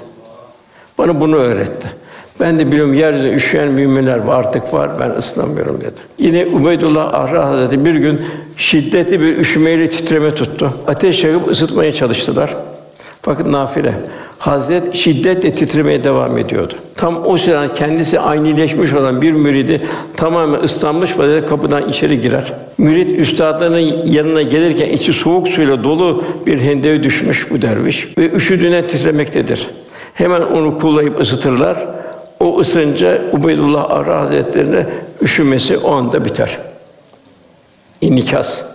Bana 0.97 1.21
bunu 1.21 1.35
öğretti. 1.35 1.98
Ben 2.39 2.59
de 2.59 2.71
biliyorum 2.71 2.93
yeryüzünde 2.93 3.33
üşüyen 3.33 3.67
müminler 3.67 4.17
var, 4.17 4.39
artık 4.39 4.73
var, 4.73 4.91
ben 4.99 5.09
ısınamıyorum 5.09 5.81
dedi. 5.81 6.01
Yine 6.19 6.45
Ubeydullah 6.45 7.13
Ahra 7.13 7.45
Hazretleri 7.45 7.85
bir 7.85 7.95
gün 7.95 8.21
şiddetli 8.57 9.21
bir 9.21 9.37
üşümeyle 9.37 9.89
titreme 9.89 10.35
tuttu. 10.35 10.73
Ateş 10.87 11.23
yakıp 11.23 11.49
ısıtmaya 11.49 11.93
çalıştılar. 11.93 12.55
Fakat 13.21 13.45
nafile. 13.45 13.93
Hazret 14.39 14.95
şiddetle 14.95 15.51
titremeye 15.51 16.03
devam 16.03 16.37
ediyordu. 16.37 16.73
Tam 16.95 17.25
o 17.25 17.37
sırada 17.37 17.73
kendisi 17.73 18.19
aynileşmiş 18.19 18.93
olan 18.93 19.21
bir 19.21 19.31
müridi 19.31 19.81
tamamen 20.17 20.59
ıslanmış 20.59 21.19
vaziyette 21.19 21.47
kapıdan 21.47 21.89
içeri 21.89 22.21
girer. 22.21 22.53
Mürid 22.77 23.19
üstadının 23.19 24.05
yanına 24.05 24.41
gelirken 24.41 24.89
içi 24.89 25.13
soğuk 25.13 25.47
suyla 25.47 25.83
dolu 25.83 26.23
bir 26.45 26.59
hendeve 26.59 27.03
düşmüş 27.03 27.51
bu 27.51 27.61
derviş 27.61 28.07
ve 28.17 28.31
üşüdüğüne 28.31 28.87
titremektedir. 28.87 29.67
Hemen 30.13 30.41
onu 30.41 30.77
kullayıp 30.77 31.21
ısıtırlar. 31.21 31.98
O 32.49 32.59
ısınca 32.59 33.21
Ubeydullah 33.31 33.91
Ara 33.91 34.21
Hazretlerine 34.21 34.85
üşümesi 35.21 35.77
o 35.77 35.91
anda 35.91 36.25
biter. 36.25 36.57
İnikas. 38.01 38.65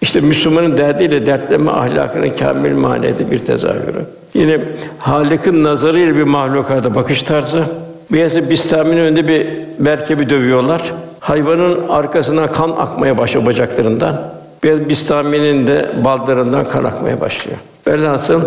İşte 0.00 0.20
Müslümanın 0.20 0.78
derdiyle 0.78 1.26
dertleme 1.26 1.70
ahlakının 1.70 2.30
kamil 2.30 2.74
manede 2.74 3.30
bir 3.30 3.38
tezahürü. 3.38 4.04
Yine 4.34 4.60
Halık'ın 4.98 5.64
nazarıyla 5.64 6.14
bir 6.14 6.22
mahlukata 6.22 6.94
bakış 6.94 7.22
tarzı. 7.22 7.64
Beyazı 8.12 8.50
Bistami'nin 8.50 9.00
önünde 9.00 9.28
bir 9.28 9.48
merkebi 9.78 10.30
dövüyorlar. 10.30 10.92
Hayvanın 11.20 11.88
arkasına 11.88 12.46
kan 12.52 12.70
akmaya 12.70 13.18
başlıyor 13.18 13.46
bacaklarından. 13.46 14.22
Beyaz 14.64 14.88
Bistami'nin 14.88 15.66
de 15.66 15.92
baldırından 16.04 16.64
kan 16.64 16.84
akmaya 16.84 17.20
başlıyor. 17.20 17.58
Velhasıl 17.86 18.42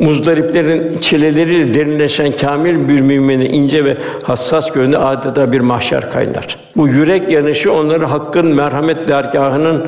muzdariplerin 0.00 0.98
çileleriyle 0.98 1.74
derinleşen 1.74 2.32
kamil 2.32 2.88
bir 2.88 3.00
müminin 3.00 3.52
ince 3.52 3.84
ve 3.84 3.96
hassas 4.22 4.72
gönlü 4.72 4.98
adeta 4.98 5.52
bir 5.52 5.60
mahşer 5.60 6.10
kaynar. 6.10 6.58
Bu 6.76 6.88
yürek 6.88 7.30
yanışı 7.30 7.72
onları 7.72 8.04
hakkın 8.04 8.46
merhamet 8.46 9.08
dergahının 9.08 9.86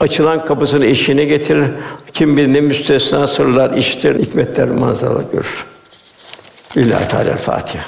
açılan 0.00 0.44
kapısını 0.44 0.86
eşiğine 0.86 1.24
getirir. 1.24 1.66
Kim 2.12 2.36
bilir 2.36 2.52
ne 2.52 2.60
müstesna 2.60 3.26
sırlar 3.26 3.76
işitir, 3.76 4.18
hikmetler 4.18 4.68
manzaralar 4.68 5.24
görür. 5.32 5.64
Lillahi 6.76 7.08
Teala 7.08 7.36
Fatiha. 7.36 7.84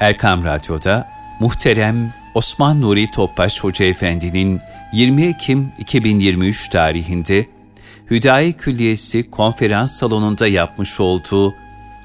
Erkam 0.00 0.44
Radyo'da 0.44 1.08
muhterem 1.40 2.12
Osman 2.38 2.80
Nuri 2.80 3.10
Topbaş 3.10 3.60
Hoca 3.60 3.84
Efendi'nin 3.84 4.60
20 4.92 5.22
Ekim 5.22 5.72
2023 5.78 6.68
tarihinde 6.68 7.46
Hüdayi 8.10 8.52
Külliyesi 8.52 9.30
konferans 9.30 9.92
salonunda 9.92 10.46
yapmış 10.46 11.00
olduğu 11.00 11.54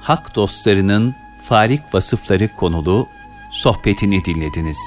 Hak 0.02 0.36
dostlarının 0.36 1.16
farik 1.44 1.94
vasıfları 1.94 2.48
konulu 2.48 3.08
sohbetini 3.52 4.26
dinlediniz. 4.26 4.78